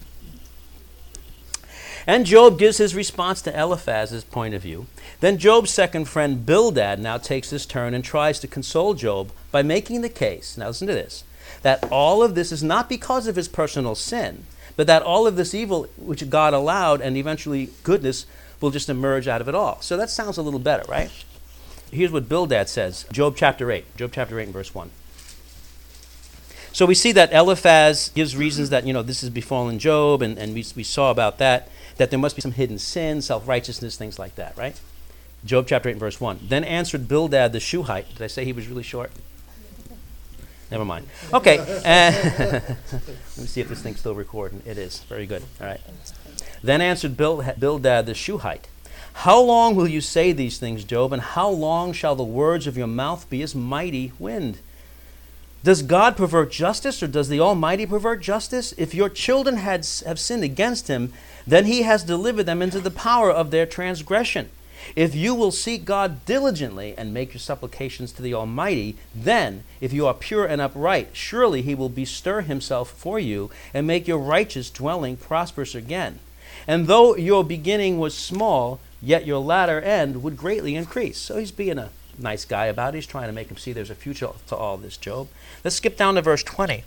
And 2.07 2.25
Job 2.25 2.57
gives 2.59 2.77
his 2.77 2.95
response 2.95 3.41
to 3.41 3.59
Eliphaz's 3.59 4.23
point 4.23 4.53
of 4.53 4.61
view. 4.61 4.85
Then 5.19 5.37
Job's 5.37 5.71
second 5.71 6.05
friend 6.05 6.45
Bildad 6.45 6.99
now 6.99 7.17
takes 7.17 7.49
his 7.49 7.65
turn 7.65 7.93
and 7.93 8.03
tries 8.03 8.39
to 8.39 8.47
console 8.47 8.93
Job 8.93 9.31
by 9.51 9.63
making 9.63 10.01
the 10.01 10.09
case, 10.09 10.57
now 10.57 10.67
listen 10.67 10.87
to 10.87 10.93
this, 10.93 11.23
that 11.63 11.83
all 11.91 12.21
of 12.21 12.35
this 12.35 12.51
is 12.51 12.63
not 12.63 12.87
because 12.87 13.27
of 13.27 13.35
his 13.35 13.47
personal 13.47 13.95
sin, 13.95 14.45
but 14.75 14.87
that 14.87 15.01
all 15.01 15.25
of 15.25 15.35
this 15.35 15.53
evil 15.53 15.87
which 15.97 16.29
God 16.29 16.53
allowed 16.53 17.01
and 17.01 17.17
eventually 17.17 17.69
goodness 17.83 18.25
will 18.61 18.71
just 18.71 18.89
emerge 18.89 19.27
out 19.27 19.41
of 19.41 19.47
it 19.47 19.55
all. 19.55 19.81
So 19.81 19.97
that 19.97 20.09
sounds 20.09 20.37
a 20.37 20.41
little 20.41 20.59
better, 20.59 20.83
right? 20.89 21.11
Here's 21.91 22.11
what 22.11 22.27
Bildad 22.27 22.67
says 22.69 23.05
Job 23.11 23.35
chapter 23.37 23.71
8, 23.71 23.97
Job 23.97 24.11
chapter 24.13 24.39
8 24.39 24.43
and 24.43 24.53
verse 24.53 24.73
1. 24.73 24.89
So 26.73 26.85
we 26.85 26.95
see 26.95 27.13
that 27.13 27.31
Eliphaz 27.31 28.11
gives 28.13 28.35
reasons 28.35 28.69
that, 28.69 28.85
you 28.85 28.91
know, 28.91 29.01
this 29.01 29.21
has 29.21 29.29
befallen 29.29 29.79
Job, 29.79 30.21
and, 30.21 30.37
and 30.37 30.53
we, 30.53 30.65
we 30.75 30.83
saw 30.83 31.09
about 31.09 31.37
that, 31.37 31.69
that 31.95 32.09
there 32.09 32.19
must 32.19 32.35
be 32.35 32.41
some 32.41 32.51
hidden 32.51 32.79
sin, 32.79 33.21
self 33.21 33.47
righteousness, 33.47 33.95
things 33.95 34.19
like 34.19 34.35
that, 34.35 34.57
right? 34.57 34.79
Job 35.45 35.67
chapter 35.67 35.87
8, 35.87 35.95
verse 35.95 36.19
1. 36.19 36.39
Then 36.49 36.65
answered 36.65 37.07
Bildad 37.07 37.53
the 37.53 37.61
Shuhite. 37.61 38.09
Did 38.09 38.21
I 38.23 38.27
say 38.27 38.43
he 38.43 38.51
was 38.51 38.67
really 38.67 38.83
short? 38.83 39.11
Never 40.69 40.83
mind. 40.83 41.07
Okay. 41.31 41.59
let 41.85 42.77
me 43.37 43.45
see 43.45 43.61
if 43.61 43.69
this 43.69 43.81
thing's 43.81 43.99
still 43.99 44.15
recording. 44.15 44.61
It 44.65 44.77
is. 44.77 44.99
Very 45.03 45.27
good. 45.27 45.43
All 45.61 45.67
right. 45.67 45.79
Then 46.63 46.81
answered 46.81 47.17
Bildad 47.17 48.05
the 48.05 48.13
Shuhite. 48.13 48.67
How 49.19 49.39
long 49.41 49.75
will 49.75 49.87
you 49.87 50.01
say 50.01 50.31
these 50.31 50.57
things, 50.57 50.83
Job, 50.83 51.13
and 51.13 51.21
how 51.21 51.49
long 51.49 51.93
shall 51.93 52.15
the 52.15 52.23
words 52.23 52.67
of 52.67 52.77
your 52.77 52.87
mouth 52.87 53.29
be 53.29 53.41
as 53.41 53.55
mighty 53.55 54.11
wind? 54.19 54.57
Does 55.63 55.81
God 55.81 56.15
pervert 56.15 56.51
justice, 56.51 57.01
or 57.01 57.07
does 57.07 57.29
the 57.29 57.39
Almighty 57.39 57.85
pervert 57.85 58.21
justice? 58.21 58.73
If 58.77 58.93
your 58.93 59.09
children 59.09 59.57
had, 59.57 59.87
have 60.05 60.19
sinned 60.19 60.43
against 60.43 60.89
him, 60.89 61.11
then 61.47 61.65
he 61.65 61.81
has 61.83 62.03
delivered 62.03 62.45
them 62.45 62.61
into 62.61 62.79
the 62.79 62.91
power 62.91 63.31
of 63.31 63.49
their 63.49 63.65
transgression. 63.65 64.49
If 64.95 65.15
you 65.15 65.33
will 65.33 65.51
seek 65.51 65.83
God 65.85 66.25
diligently 66.25 66.93
and 66.95 67.13
make 67.13 67.33
your 67.33 67.39
supplications 67.39 68.11
to 68.11 68.21
the 68.21 68.35
Almighty, 68.35 68.97
then, 69.15 69.63
if 69.81 69.91
you 69.91 70.05
are 70.05 70.13
pure 70.13 70.45
and 70.45 70.61
upright, 70.61 71.09
surely 71.13 71.63
he 71.63 71.73
will 71.73 71.89
bestir 71.89 72.41
himself 72.41 72.91
for 72.91 73.17
you 73.17 73.49
and 73.73 73.87
make 73.87 74.07
your 74.07 74.19
righteous 74.19 74.69
dwelling 74.69 75.17
prosperous 75.17 75.73
again. 75.73 76.19
And 76.67 76.87
though 76.87 77.15
your 77.15 77.43
beginning 77.43 77.99
was 77.99 78.17
small, 78.17 78.79
yet 79.01 79.25
your 79.25 79.39
latter 79.39 79.79
end 79.79 80.23
would 80.23 80.37
greatly 80.37 80.75
increase. 80.75 81.17
So 81.17 81.37
he's 81.37 81.51
being 81.51 81.77
a 81.77 81.91
nice 82.17 82.45
guy 82.45 82.65
about 82.65 82.93
it. 82.93 82.97
He's 82.97 83.05
trying 83.05 83.27
to 83.27 83.33
make 83.33 83.49
him 83.49 83.57
see 83.57 83.73
there's 83.73 83.89
a 83.89 83.95
future 83.95 84.29
to 84.47 84.55
all 84.55 84.77
this, 84.77 84.97
Job. 84.97 85.27
Let's 85.63 85.75
skip 85.75 85.97
down 85.97 86.15
to 86.15 86.21
verse 86.21 86.43
20. 86.43 86.83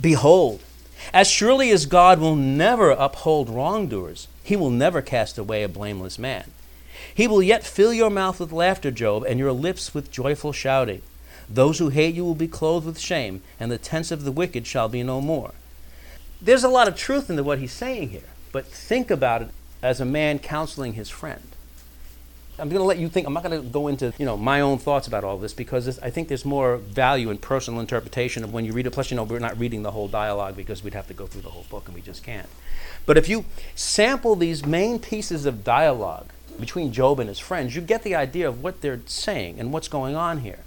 Behold, 0.00 0.62
as 1.12 1.28
surely 1.28 1.70
as 1.70 1.86
God 1.86 2.20
will 2.20 2.36
never 2.36 2.90
uphold 2.90 3.50
wrongdoers, 3.50 4.28
he 4.42 4.56
will 4.56 4.70
never 4.70 5.02
cast 5.02 5.36
away 5.36 5.62
a 5.62 5.68
blameless 5.68 6.18
man. 6.18 6.52
He 7.14 7.26
will 7.26 7.42
yet 7.42 7.64
fill 7.64 7.92
your 7.92 8.10
mouth 8.10 8.40
with 8.40 8.52
laughter, 8.52 8.90
Job, 8.90 9.24
and 9.24 9.38
your 9.38 9.52
lips 9.52 9.92
with 9.92 10.10
joyful 10.10 10.52
shouting. 10.52 11.02
Those 11.48 11.78
who 11.78 11.90
hate 11.90 12.14
you 12.14 12.24
will 12.24 12.34
be 12.34 12.48
clothed 12.48 12.86
with 12.86 12.98
shame, 12.98 13.42
and 13.60 13.70
the 13.70 13.78
tents 13.78 14.10
of 14.10 14.24
the 14.24 14.32
wicked 14.32 14.66
shall 14.66 14.88
be 14.88 15.02
no 15.02 15.20
more. 15.20 15.52
There's 16.42 16.64
a 16.64 16.68
lot 16.68 16.88
of 16.88 16.96
truth 16.96 17.30
into 17.30 17.44
what 17.44 17.60
he's 17.60 17.72
saying 17.72 18.08
here, 18.08 18.28
but 18.50 18.66
think 18.66 19.12
about 19.12 19.42
it 19.42 19.48
as 19.80 20.00
a 20.00 20.04
man 20.04 20.40
counseling 20.40 20.94
his 20.94 21.08
friend. 21.08 21.40
I'm 22.58 22.68
going 22.68 22.80
to 22.80 22.84
let 22.84 22.98
you 22.98 23.08
think. 23.08 23.28
I'm 23.28 23.32
not 23.32 23.44
going 23.44 23.62
to 23.62 23.68
go 23.68 23.86
into 23.86 24.12
you 24.18 24.26
know 24.26 24.36
my 24.36 24.60
own 24.60 24.78
thoughts 24.78 25.06
about 25.06 25.22
all 25.22 25.38
this 25.38 25.54
because 25.54 26.00
I 26.00 26.10
think 26.10 26.26
there's 26.26 26.44
more 26.44 26.78
value 26.78 27.30
in 27.30 27.38
personal 27.38 27.78
interpretation 27.78 28.42
of 28.42 28.52
when 28.52 28.64
you 28.64 28.72
read 28.72 28.88
it. 28.88 28.90
Plus, 28.90 29.10
you 29.12 29.16
know, 29.16 29.22
we're 29.22 29.38
not 29.38 29.56
reading 29.56 29.84
the 29.84 29.92
whole 29.92 30.08
dialogue 30.08 30.56
because 30.56 30.82
we'd 30.82 30.94
have 30.94 31.06
to 31.08 31.14
go 31.14 31.26
through 31.26 31.42
the 31.42 31.50
whole 31.50 31.64
book, 31.70 31.86
and 31.86 31.94
we 31.94 32.02
just 32.02 32.24
can't. 32.24 32.48
But 33.06 33.16
if 33.16 33.28
you 33.28 33.44
sample 33.76 34.34
these 34.34 34.66
main 34.66 34.98
pieces 34.98 35.46
of 35.46 35.62
dialogue 35.62 36.30
between 36.58 36.92
Job 36.92 37.20
and 37.20 37.28
his 37.28 37.38
friends, 37.38 37.76
you 37.76 37.82
get 37.82 38.02
the 38.02 38.16
idea 38.16 38.48
of 38.48 38.62
what 38.62 38.80
they're 38.80 39.00
saying 39.06 39.60
and 39.60 39.72
what's 39.72 39.88
going 39.88 40.16
on 40.16 40.38
here. 40.38 40.58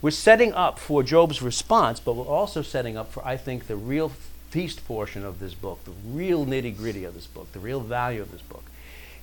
We're 0.00 0.10
setting 0.10 0.54
up 0.54 0.78
for 0.78 1.02
Job's 1.02 1.42
response, 1.42 2.00
but 2.00 2.14
we're 2.14 2.24
also 2.24 2.62
setting 2.62 2.96
up 2.96 3.12
for, 3.12 3.24
I 3.26 3.36
think, 3.36 3.66
the 3.66 3.76
real 3.76 4.12
feast 4.50 4.86
portion 4.86 5.24
of 5.24 5.40
this 5.40 5.54
book, 5.54 5.84
the 5.84 5.92
real 6.06 6.46
nitty 6.46 6.76
gritty 6.76 7.04
of 7.04 7.14
this 7.14 7.26
book, 7.26 7.52
the 7.52 7.58
real 7.58 7.80
value 7.80 8.22
of 8.22 8.32
this 8.32 8.42
book, 8.42 8.64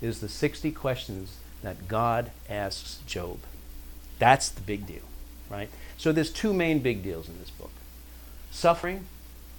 is 0.01 0.19
the 0.19 0.29
60 0.29 0.71
questions 0.71 1.37
that 1.63 1.87
God 1.87 2.31
asks 2.49 2.99
Job. 3.07 3.39
That's 4.19 4.49
the 4.49 4.61
big 4.61 4.85
deal, 4.85 5.03
right? 5.49 5.69
So 5.97 6.11
there's 6.11 6.31
two 6.31 6.53
main 6.53 6.79
big 6.79 7.03
deals 7.03 7.27
in 7.27 7.39
this 7.39 7.49
book 7.49 7.71
suffering, 8.51 9.05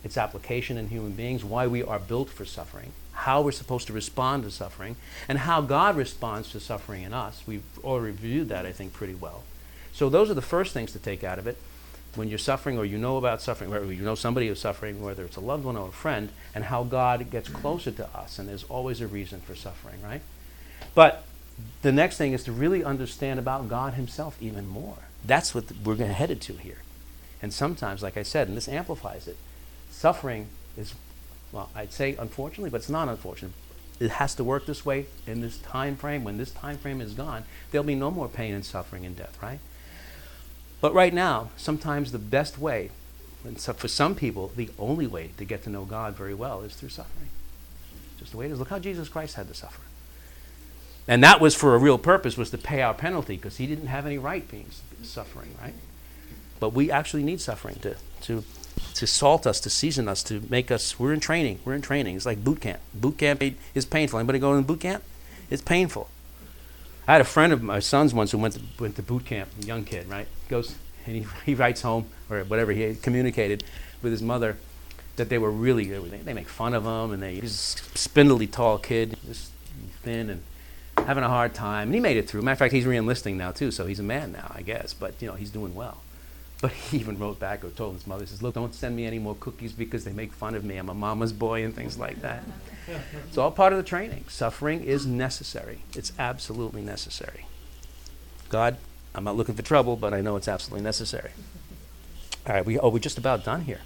its 0.02 0.16
application 0.16 0.78
in 0.78 0.88
human 0.88 1.12
beings, 1.12 1.44
why 1.44 1.66
we 1.66 1.82
are 1.82 1.98
built 1.98 2.30
for 2.30 2.46
suffering, 2.46 2.92
how 3.12 3.42
we're 3.42 3.52
supposed 3.52 3.86
to 3.86 3.92
respond 3.92 4.42
to 4.44 4.50
suffering, 4.50 4.96
and 5.28 5.38
how 5.38 5.60
God 5.60 5.96
responds 5.96 6.50
to 6.52 6.60
suffering 6.60 7.02
in 7.02 7.12
us. 7.12 7.42
We've 7.46 7.62
already 7.84 8.12
reviewed 8.12 8.48
that, 8.48 8.64
I 8.64 8.72
think, 8.72 8.94
pretty 8.94 9.14
well. 9.14 9.42
So 9.92 10.08
those 10.08 10.30
are 10.30 10.34
the 10.34 10.42
first 10.42 10.72
things 10.72 10.92
to 10.92 10.98
take 10.98 11.24
out 11.24 11.38
of 11.38 11.46
it. 11.46 11.58
When 12.16 12.28
you're 12.28 12.38
suffering 12.38 12.78
or 12.78 12.84
you 12.84 12.98
know 12.98 13.18
about 13.18 13.42
suffering, 13.42 13.72
or 13.72 13.92
you 13.92 14.02
know 14.02 14.14
somebody 14.14 14.48
who's 14.48 14.60
suffering, 14.60 15.02
whether 15.02 15.24
it's 15.24 15.36
a 15.36 15.40
loved 15.40 15.64
one 15.64 15.76
or 15.76 15.88
a 15.88 15.92
friend, 15.92 16.30
and 16.54 16.64
how 16.64 16.82
God 16.82 17.30
gets 17.30 17.48
closer 17.48 17.90
to 17.92 18.08
us, 18.16 18.38
and 18.38 18.48
there's 18.48 18.64
always 18.64 19.00
a 19.00 19.06
reason 19.06 19.40
for 19.40 19.54
suffering, 19.54 20.02
right? 20.02 20.22
But 20.94 21.24
the 21.82 21.92
next 21.92 22.16
thing 22.16 22.32
is 22.32 22.44
to 22.44 22.52
really 22.52 22.82
understand 22.82 23.38
about 23.38 23.68
God 23.68 23.94
Himself 23.94 24.36
even 24.40 24.66
more. 24.66 24.96
That's 25.24 25.54
what 25.54 25.64
we're 25.84 25.96
headed 25.96 26.40
to 26.42 26.54
here. 26.54 26.78
And 27.42 27.52
sometimes, 27.52 28.02
like 28.02 28.16
I 28.16 28.22
said, 28.22 28.48
and 28.48 28.56
this 28.56 28.68
amplifies 28.68 29.28
it, 29.28 29.36
suffering 29.90 30.48
is, 30.76 30.94
well, 31.52 31.70
I'd 31.74 31.92
say 31.92 32.16
unfortunately, 32.16 32.70
but 32.70 32.78
it's 32.78 32.88
not 32.88 33.08
unfortunate. 33.08 33.52
It 33.98 34.10
has 34.12 34.34
to 34.34 34.44
work 34.44 34.66
this 34.66 34.84
way 34.84 35.06
in 35.26 35.40
this 35.40 35.58
time 35.58 35.96
frame. 35.96 36.24
When 36.24 36.36
this 36.36 36.50
time 36.50 36.76
frame 36.76 37.00
is 37.00 37.14
gone, 37.14 37.44
there'll 37.70 37.86
be 37.86 37.94
no 37.94 38.10
more 38.10 38.28
pain 38.28 38.54
and 38.54 38.64
suffering 38.64 39.06
and 39.06 39.16
death, 39.16 39.38
right? 39.42 39.58
But 40.80 40.94
right 40.94 41.14
now, 41.14 41.50
sometimes 41.56 42.12
the 42.12 42.18
best 42.18 42.58
way, 42.58 42.90
and 43.44 43.58
so 43.58 43.72
for 43.72 43.88
some 43.88 44.14
people, 44.14 44.52
the 44.54 44.70
only 44.78 45.06
way 45.06 45.30
to 45.38 45.44
get 45.44 45.62
to 45.64 45.70
know 45.70 45.84
God 45.84 46.14
very 46.14 46.34
well 46.34 46.62
is 46.62 46.74
through 46.74 46.90
suffering. 46.90 47.28
Just 48.18 48.32
the 48.32 48.38
way 48.38 48.46
it 48.46 48.52
is. 48.52 48.58
Look 48.58 48.68
how 48.68 48.78
Jesus 48.78 49.08
Christ 49.08 49.36
had 49.36 49.48
to 49.48 49.54
suffer. 49.54 49.80
And 51.08 51.22
that 51.22 51.40
was 51.40 51.54
for 51.54 51.74
a 51.74 51.78
real 51.78 51.98
purpose, 51.98 52.36
was 52.36 52.50
to 52.50 52.58
pay 52.58 52.82
our 52.82 52.94
penalty, 52.94 53.36
because 53.36 53.58
he 53.58 53.66
didn't 53.66 53.86
have 53.86 54.06
any 54.06 54.18
right 54.18 54.48
being 54.50 54.66
suffering, 55.02 55.54
right? 55.62 55.74
But 56.58 56.72
we 56.72 56.90
actually 56.90 57.22
need 57.22 57.40
suffering 57.40 57.76
to, 57.80 57.96
to, 58.22 58.42
to 58.94 59.06
salt 59.06 59.46
us, 59.46 59.60
to 59.60 59.70
season 59.70 60.08
us, 60.08 60.22
to 60.24 60.42
make 60.50 60.70
us, 60.70 60.98
we're 60.98 61.12
in 61.12 61.20
training. 61.20 61.60
We're 61.64 61.74
in 61.74 61.82
training. 61.82 62.16
It's 62.16 62.26
like 62.26 62.42
boot 62.42 62.60
camp. 62.60 62.80
Boot 62.92 63.18
camp 63.18 63.42
is 63.74 63.84
painful. 63.84 64.18
Anybody 64.18 64.38
go 64.38 64.54
in 64.54 64.64
boot 64.64 64.80
camp? 64.80 65.04
It's 65.48 65.62
painful. 65.62 66.10
I 67.08 67.12
had 67.12 67.20
a 67.20 67.24
friend 67.24 67.52
of 67.52 67.62
my 67.62 67.78
son's 67.78 68.12
once 68.12 68.32
who 68.32 68.38
went 68.38 68.54
to, 68.54 68.60
went 68.80 68.96
to 68.96 69.02
boot 69.02 69.24
camp, 69.24 69.48
a 69.62 69.64
young 69.64 69.84
kid, 69.84 70.08
right? 70.08 70.26
Goes 70.48 70.74
and 71.06 71.16
he, 71.16 71.26
he 71.46 71.54
writes 71.54 71.82
home, 71.82 72.06
or 72.28 72.40
whatever, 72.44 72.72
he 72.72 72.94
communicated 72.96 73.64
with 74.02 74.12
his 74.12 74.22
mother 74.22 74.56
that 75.16 75.28
they 75.28 75.38
were 75.38 75.50
really, 75.50 75.84
they, 75.84 76.18
they 76.18 76.34
make 76.34 76.48
fun 76.48 76.74
of 76.74 76.84
him, 76.84 77.12
and 77.12 77.22
they, 77.22 77.36
he's 77.36 77.74
a 77.94 77.98
spindly 77.98 78.46
tall 78.46 78.78
kid, 78.78 79.16
just 79.26 79.50
thin 80.02 80.30
and 80.30 80.42
having 81.06 81.24
a 81.24 81.28
hard 81.28 81.54
time. 81.54 81.88
And 81.88 81.94
he 81.94 82.00
made 82.00 82.16
it 82.16 82.28
through. 82.28 82.42
Matter 82.42 82.52
of 82.52 82.58
fact, 82.58 82.74
he's 82.74 82.84
reenlisting 82.84 83.36
now 83.36 83.52
too, 83.52 83.70
so 83.70 83.86
he's 83.86 84.00
a 84.00 84.04
man 84.04 84.32
now, 84.32 84.52
I 84.54 84.62
guess. 84.62 84.92
But 84.92 85.14
you 85.20 85.28
know, 85.28 85.34
he's 85.34 85.50
doing 85.50 85.74
well. 85.74 85.98
But 86.62 86.72
he 86.72 86.98
even 86.98 87.18
wrote 87.18 87.38
back 87.38 87.64
or 87.64 87.70
told 87.70 87.94
his 87.94 88.06
mother, 88.06 88.24
he 88.24 88.28
says, 88.28 88.42
"Look, 88.42 88.54
don't 88.54 88.74
send 88.74 88.96
me 88.96 89.04
any 89.04 89.18
more 89.18 89.36
cookies 89.38 89.72
because 89.72 90.04
they 90.04 90.12
make 90.12 90.32
fun 90.32 90.54
of 90.54 90.64
me. 90.64 90.78
I'm 90.78 90.88
a 90.88 90.94
mama's 90.94 91.32
boy 91.32 91.64
and 91.64 91.74
things 91.74 91.98
like 91.98 92.22
that." 92.22 92.42
it's 93.28 93.36
all 93.36 93.50
part 93.50 93.72
of 93.72 93.78
the 93.78 93.82
training. 93.82 94.24
Suffering 94.28 94.82
is 94.82 95.06
necessary. 95.06 95.80
It's 95.94 96.12
absolutely 96.18 96.82
necessary. 96.82 97.46
God, 98.48 98.78
I'm 99.14 99.24
not 99.24 99.36
looking 99.36 99.54
for 99.54 99.62
trouble, 99.62 99.96
but 99.96 100.14
I 100.14 100.20
know 100.20 100.36
it's 100.36 100.48
absolutely 100.48 100.84
necessary. 100.84 101.30
All 102.46 102.54
right, 102.54 102.64
we 102.64 102.78
oh 102.78 102.88
we're 102.88 103.00
just 103.00 103.18
about 103.18 103.44
done 103.44 103.62
here. 103.62 103.80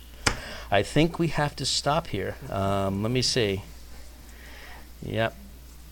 I 0.70 0.82
think 0.82 1.18
we 1.18 1.28
have 1.28 1.56
to 1.56 1.66
stop 1.66 2.08
here. 2.08 2.36
Um, 2.48 3.02
let 3.02 3.10
me 3.10 3.22
see. 3.22 3.62
Yep. 5.02 5.34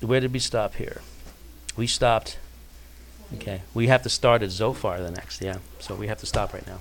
Where 0.01 0.21
did 0.21 0.33
we 0.33 0.39
stop 0.39 0.75
here? 0.75 1.01
We 1.77 1.87
stopped. 1.87 2.39
Okay. 3.35 3.63
We 3.75 3.89
have 3.89 4.03
to 4.03 4.09
start 4.09 4.43
at 4.43 4.51
Zophar 4.51 5.01
the 5.01 5.11
next. 5.11 5.43
Yeah. 5.43 5.59
So 5.81 5.95
we 5.95 6.07
have 6.09 6.19
to 6.19 6.27
stop 6.27 6.53
right 6.53 6.67
now. 6.67 6.81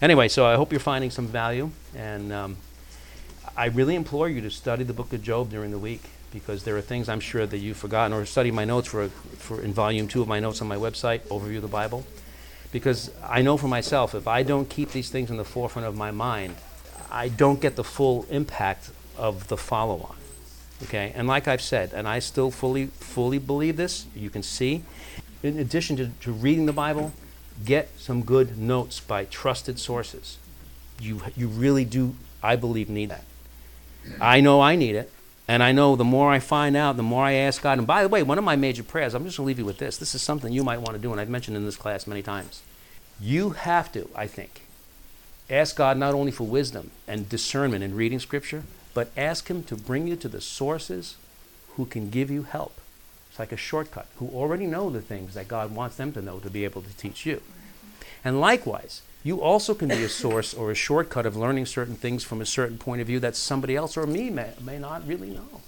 Anyway, 0.00 0.28
so 0.28 0.44
I 0.44 0.56
hope 0.56 0.72
you're 0.72 0.80
finding 0.80 1.10
some 1.10 1.26
value, 1.26 1.70
and 1.94 2.32
um, 2.32 2.56
I 3.56 3.66
really 3.66 3.94
implore 3.94 4.28
you 4.28 4.40
to 4.42 4.50
study 4.50 4.84
the 4.84 4.92
book 4.92 5.12
of 5.12 5.22
Job 5.22 5.50
during 5.50 5.70
the 5.70 5.78
week 5.78 6.02
because 6.32 6.64
there 6.64 6.76
are 6.76 6.82
things 6.82 7.08
I'm 7.08 7.20
sure 7.20 7.46
that 7.46 7.58
you've 7.58 7.76
forgotten, 7.76 8.12
or 8.12 8.26
study 8.26 8.50
my 8.50 8.64
notes 8.64 8.88
for, 8.88 9.08
for 9.08 9.62
in 9.62 9.72
volume 9.72 10.08
two 10.08 10.20
of 10.20 10.28
my 10.28 10.40
notes 10.40 10.60
on 10.60 10.68
my 10.68 10.76
website, 10.76 11.20
overview 11.28 11.60
the 11.60 11.68
Bible. 11.68 12.04
Because 12.72 13.12
I 13.22 13.40
know 13.40 13.56
for 13.56 13.68
myself, 13.68 14.14
if 14.16 14.26
I 14.26 14.42
don't 14.42 14.68
keep 14.68 14.90
these 14.90 15.10
things 15.10 15.30
in 15.30 15.36
the 15.36 15.44
forefront 15.44 15.86
of 15.86 15.96
my 15.96 16.10
mind, 16.10 16.56
I 17.08 17.28
don't 17.28 17.60
get 17.60 17.76
the 17.76 17.84
full 17.84 18.26
impact 18.30 18.90
of 19.16 19.46
the 19.46 19.56
follow-on. 19.56 20.16
Okay, 20.82 21.12
and 21.14 21.28
like 21.28 21.46
I've 21.46 21.62
said, 21.62 21.92
and 21.94 22.08
I 22.08 22.18
still 22.18 22.50
fully 22.50 22.86
fully 22.86 23.38
believe 23.38 23.76
this. 23.76 24.06
You 24.14 24.28
can 24.28 24.42
see, 24.42 24.82
in 25.44 25.58
addition 25.58 25.96
to, 25.96 26.10
to 26.22 26.32
reading 26.32 26.66
the 26.66 26.72
Bible, 26.72 27.12
get 27.64 27.88
some 27.98 28.22
good 28.22 28.58
notes 28.58 28.98
by 28.98 29.26
trusted 29.26 29.78
sources. 29.78 30.38
You 30.98 31.20
you 31.36 31.48
really 31.48 31.84
do, 31.84 32.14
I 32.42 32.56
believe, 32.56 32.88
need 32.88 33.10
that. 33.10 33.24
I 34.20 34.40
know 34.40 34.60
I 34.60 34.74
need 34.76 34.96
it. 34.96 35.12
And 35.46 35.62
I 35.62 35.72
know 35.72 35.94
the 35.94 36.04
more 36.04 36.30
I 36.30 36.38
find 36.38 36.74
out, 36.74 36.96
the 36.96 37.02
more 37.02 37.22
I 37.22 37.32
ask 37.32 37.60
God. 37.60 37.76
And 37.76 37.86
by 37.86 38.02
the 38.02 38.08
way, 38.08 38.22
one 38.22 38.38
of 38.38 38.44
my 38.44 38.56
major 38.56 38.82
prayers, 38.82 39.12
I'm 39.12 39.24
just 39.24 39.36
going 39.36 39.44
to 39.44 39.48
leave 39.48 39.58
you 39.58 39.66
with 39.66 39.76
this. 39.76 39.98
This 39.98 40.14
is 40.14 40.22
something 40.22 40.50
you 40.50 40.64
might 40.64 40.78
want 40.78 40.92
to 40.92 40.98
do, 40.98 41.12
and 41.12 41.20
I've 41.20 41.28
mentioned 41.28 41.54
in 41.54 41.66
this 41.66 41.76
class 41.76 42.06
many 42.06 42.22
times. 42.22 42.62
You 43.20 43.50
have 43.50 43.92
to, 43.92 44.08
I 44.16 44.26
think, 44.26 44.62
ask 45.50 45.76
God 45.76 45.98
not 45.98 46.14
only 46.14 46.32
for 46.32 46.44
wisdom 46.44 46.92
and 47.06 47.28
discernment 47.28 47.84
in 47.84 47.94
reading 47.94 48.20
Scripture, 48.20 48.62
but 48.94 49.10
ask 49.18 49.48
Him 49.48 49.62
to 49.64 49.76
bring 49.76 50.08
you 50.08 50.16
to 50.16 50.28
the 50.28 50.40
sources 50.40 51.16
who 51.76 51.84
can 51.84 52.08
give 52.08 52.30
you 52.30 52.44
help. 52.44 52.80
It's 53.34 53.38
like 53.40 53.50
a 53.50 53.56
shortcut, 53.56 54.06
who 54.18 54.28
already 54.28 54.64
know 54.64 54.90
the 54.90 55.00
things 55.00 55.34
that 55.34 55.48
God 55.48 55.74
wants 55.74 55.96
them 55.96 56.12
to 56.12 56.22
know 56.22 56.38
to 56.38 56.48
be 56.48 56.62
able 56.62 56.82
to 56.82 56.96
teach 56.96 57.26
you. 57.26 57.42
And 58.24 58.40
likewise, 58.40 59.02
you 59.24 59.42
also 59.42 59.74
can 59.74 59.88
be 59.88 60.04
a 60.04 60.08
source 60.24 60.54
or 60.54 60.70
a 60.70 60.76
shortcut 60.76 61.26
of 61.26 61.36
learning 61.36 61.66
certain 61.66 61.96
things 61.96 62.22
from 62.22 62.40
a 62.40 62.46
certain 62.46 62.78
point 62.78 63.00
of 63.00 63.08
view 63.08 63.18
that 63.18 63.34
somebody 63.34 63.74
else 63.74 63.96
or 63.96 64.06
me 64.06 64.30
may, 64.30 64.52
may 64.60 64.78
not 64.78 65.04
really 65.04 65.30
know. 65.30 65.62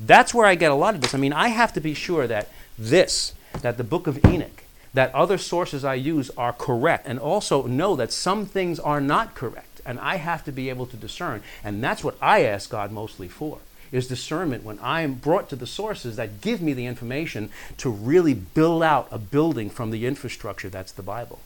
That's 0.00 0.32
where 0.32 0.46
I 0.46 0.54
get 0.54 0.70
a 0.70 0.74
lot 0.74 0.94
of 0.94 1.02
this. 1.02 1.12
I 1.14 1.18
mean, 1.18 1.34
I 1.34 1.48
have 1.48 1.74
to 1.74 1.82
be 1.82 1.92
sure 1.92 2.26
that 2.28 2.48
this, 2.78 3.34
that 3.60 3.76
the 3.76 3.84
book 3.84 4.06
of 4.06 4.24
Enoch, 4.24 4.64
that 4.94 5.14
other 5.14 5.36
sources 5.36 5.84
I 5.84 5.96
use 5.96 6.30
are 6.38 6.54
correct, 6.54 7.06
and 7.06 7.18
also 7.18 7.66
know 7.66 7.94
that 7.94 8.10
some 8.10 8.46
things 8.46 8.80
are 8.80 9.02
not 9.02 9.34
correct. 9.34 9.82
And 9.84 10.00
I 10.00 10.16
have 10.16 10.44
to 10.44 10.50
be 10.50 10.70
able 10.70 10.86
to 10.86 10.96
discern. 10.96 11.42
And 11.62 11.84
that's 11.84 12.02
what 12.02 12.16
I 12.22 12.44
ask 12.44 12.70
God 12.70 12.90
mostly 12.90 13.28
for 13.28 13.58
is 13.92 14.08
discernment 14.08 14.64
when 14.64 14.78
I 14.80 15.02
am 15.02 15.14
brought 15.14 15.50
to 15.50 15.56
the 15.56 15.66
sources 15.66 16.16
that 16.16 16.40
give 16.40 16.60
me 16.60 16.72
the 16.72 16.86
information 16.86 17.50
to 17.76 17.90
really 17.90 18.34
build 18.34 18.82
out 18.82 19.06
a 19.10 19.18
building 19.18 19.70
from 19.70 19.90
the 19.90 20.06
infrastructure 20.06 20.70
that's 20.70 20.92
the 20.92 21.02
Bible. 21.02 21.38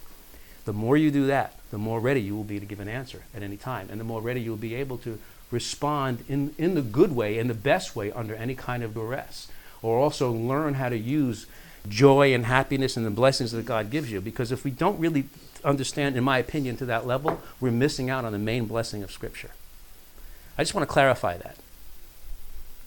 The 0.65 0.73
more 0.73 0.97
you 0.97 1.11
do 1.11 1.27
that, 1.27 1.59
the 1.71 1.79
more 1.79 2.01
ready 2.01 2.21
you 2.21 2.37
will 2.37 2.45
be 2.45 2.61
to 2.61 2.67
give 2.67 2.81
an 2.81 2.89
answer 2.89 3.23
at 3.35 3.43
any 3.43 3.57
time, 3.57 3.89
and 3.91 4.01
the 4.01 4.05
more 4.05 4.21
ready 4.21 4.41
you'll 4.41 4.57
be 4.57 4.75
able 4.77 4.99
to 4.99 5.19
respond 5.51 6.25
in, 6.29 6.55
in 6.59 6.75
the 6.75 6.83
good 6.83 7.15
way, 7.15 7.39
in 7.39 7.49
the 7.49 7.55
best 7.55 7.95
way, 7.95 8.11
under 8.13 8.35
any 8.35 8.55
kind 8.55 8.83
of 8.83 8.95
duress. 8.95 9.49
Or 9.83 9.99
also 9.99 10.33
learn 10.33 10.75
how 10.75 10.89
to 10.89 10.97
use 10.97 11.47
joy 11.89 12.35
and 12.35 12.47
happiness 12.47 12.97
and 12.97 13.07
the 13.07 13.11
blessings 13.11 13.53
that 13.53 13.67
God 13.67 13.91
gives 13.91 14.11
you. 14.11 14.21
Because 14.21 14.51
if 14.51 14.65
we 14.65 14.71
don't 14.71 14.99
really 14.99 15.27
understand, 15.65 16.17
in 16.17 16.25
my 16.25 16.39
opinion, 16.39 16.77
to 16.79 16.87
that 16.87 17.07
level, 17.07 17.41
we're 17.61 17.71
missing 17.71 18.11
out 18.11 18.25
on 18.25 18.33
the 18.33 18.39
main 18.39 18.67
blessing 18.67 19.03
of 19.03 19.13
Scripture. 19.13 19.51
I 20.59 20.63
just 20.63 20.75
want 20.75 20.89
to 20.89 20.93
clarify 20.93 21.37
that. 21.37 21.57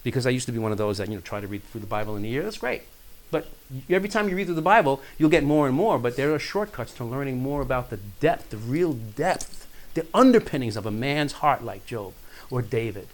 Because 0.02 0.26
I 0.26 0.30
used 0.30 0.46
to 0.46 0.52
be 0.52 0.58
one 0.58 0.72
of 0.72 0.78
those 0.78 0.98
that, 0.98 1.08
you 1.08 1.14
know, 1.14 1.20
try 1.20 1.40
to 1.40 1.46
read 1.46 1.62
through 1.64 1.82
the 1.82 1.86
Bible 1.86 2.16
in 2.16 2.24
a 2.24 2.28
year. 2.28 2.42
That's 2.42 2.58
great. 2.58 2.82
But 3.30 3.46
every 3.88 4.08
time 4.08 4.28
you 4.28 4.36
read 4.36 4.46
through 4.46 4.54
the 4.54 4.62
Bible, 4.62 5.00
you'll 5.18 5.30
get 5.30 5.44
more 5.44 5.66
and 5.66 5.76
more. 5.76 5.98
But 5.98 6.16
there 6.16 6.34
are 6.34 6.38
shortcuts 6.38 6.92
to 6.94 7.04
learning 7.04 7.40
more 7.40 7.62
about 7.62 7.90
the 7.90 7.98
depth, 8.18 8.50
the 8.50 8.56
real 8.56 8.94
depth, 8.94 9.68
the 9.94 10.06
underpinnings 10.14 10.76
of 10.76 10.86
a 10.86 10.90
man's 10.90 11.34
heart 11.34 11.64
like 11.64 11.86
Job 11.86 12.12
or 12.50 12.62
David 12.62 13.08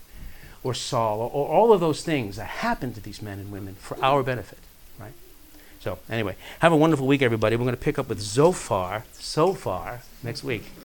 or 0.63 0.75
Saul 0.75 1.21
or, 1.21 1.31
or 1.31 1.49
all 1.49 1.73
of 1.73 1.81
those 1.81 2.03
things 2.03 2.37
that 2.37 2.47
happened 2.47 2.95
to 2.95 3.01
these 3.01 3.23
men 3.23 3.39
and 3.39 3.53
women 3.53 3.75
for 3.75 4.03
our 4.03 4.23
benefit, 4.23 4.59
right? 4.99 5.13
So, 5.81 5.99
anyway, 6.11 6.37
have 6.61 6.73
a 6.73 6.77
wonderful 6.77 7.07
week, 7.07 7.23
everybody. 7.23 7.57
We're 7.57 7.65
going 7.65 7.77
to 7.77 7.81
pick 7.81 7.99
up 7.99 8.09
with 8.09 8.21
Zophar, 8.21 9.05
so 9.13 9.53
far, 9.53 10.03
next 10.23 10.43
week. 10.43 10.73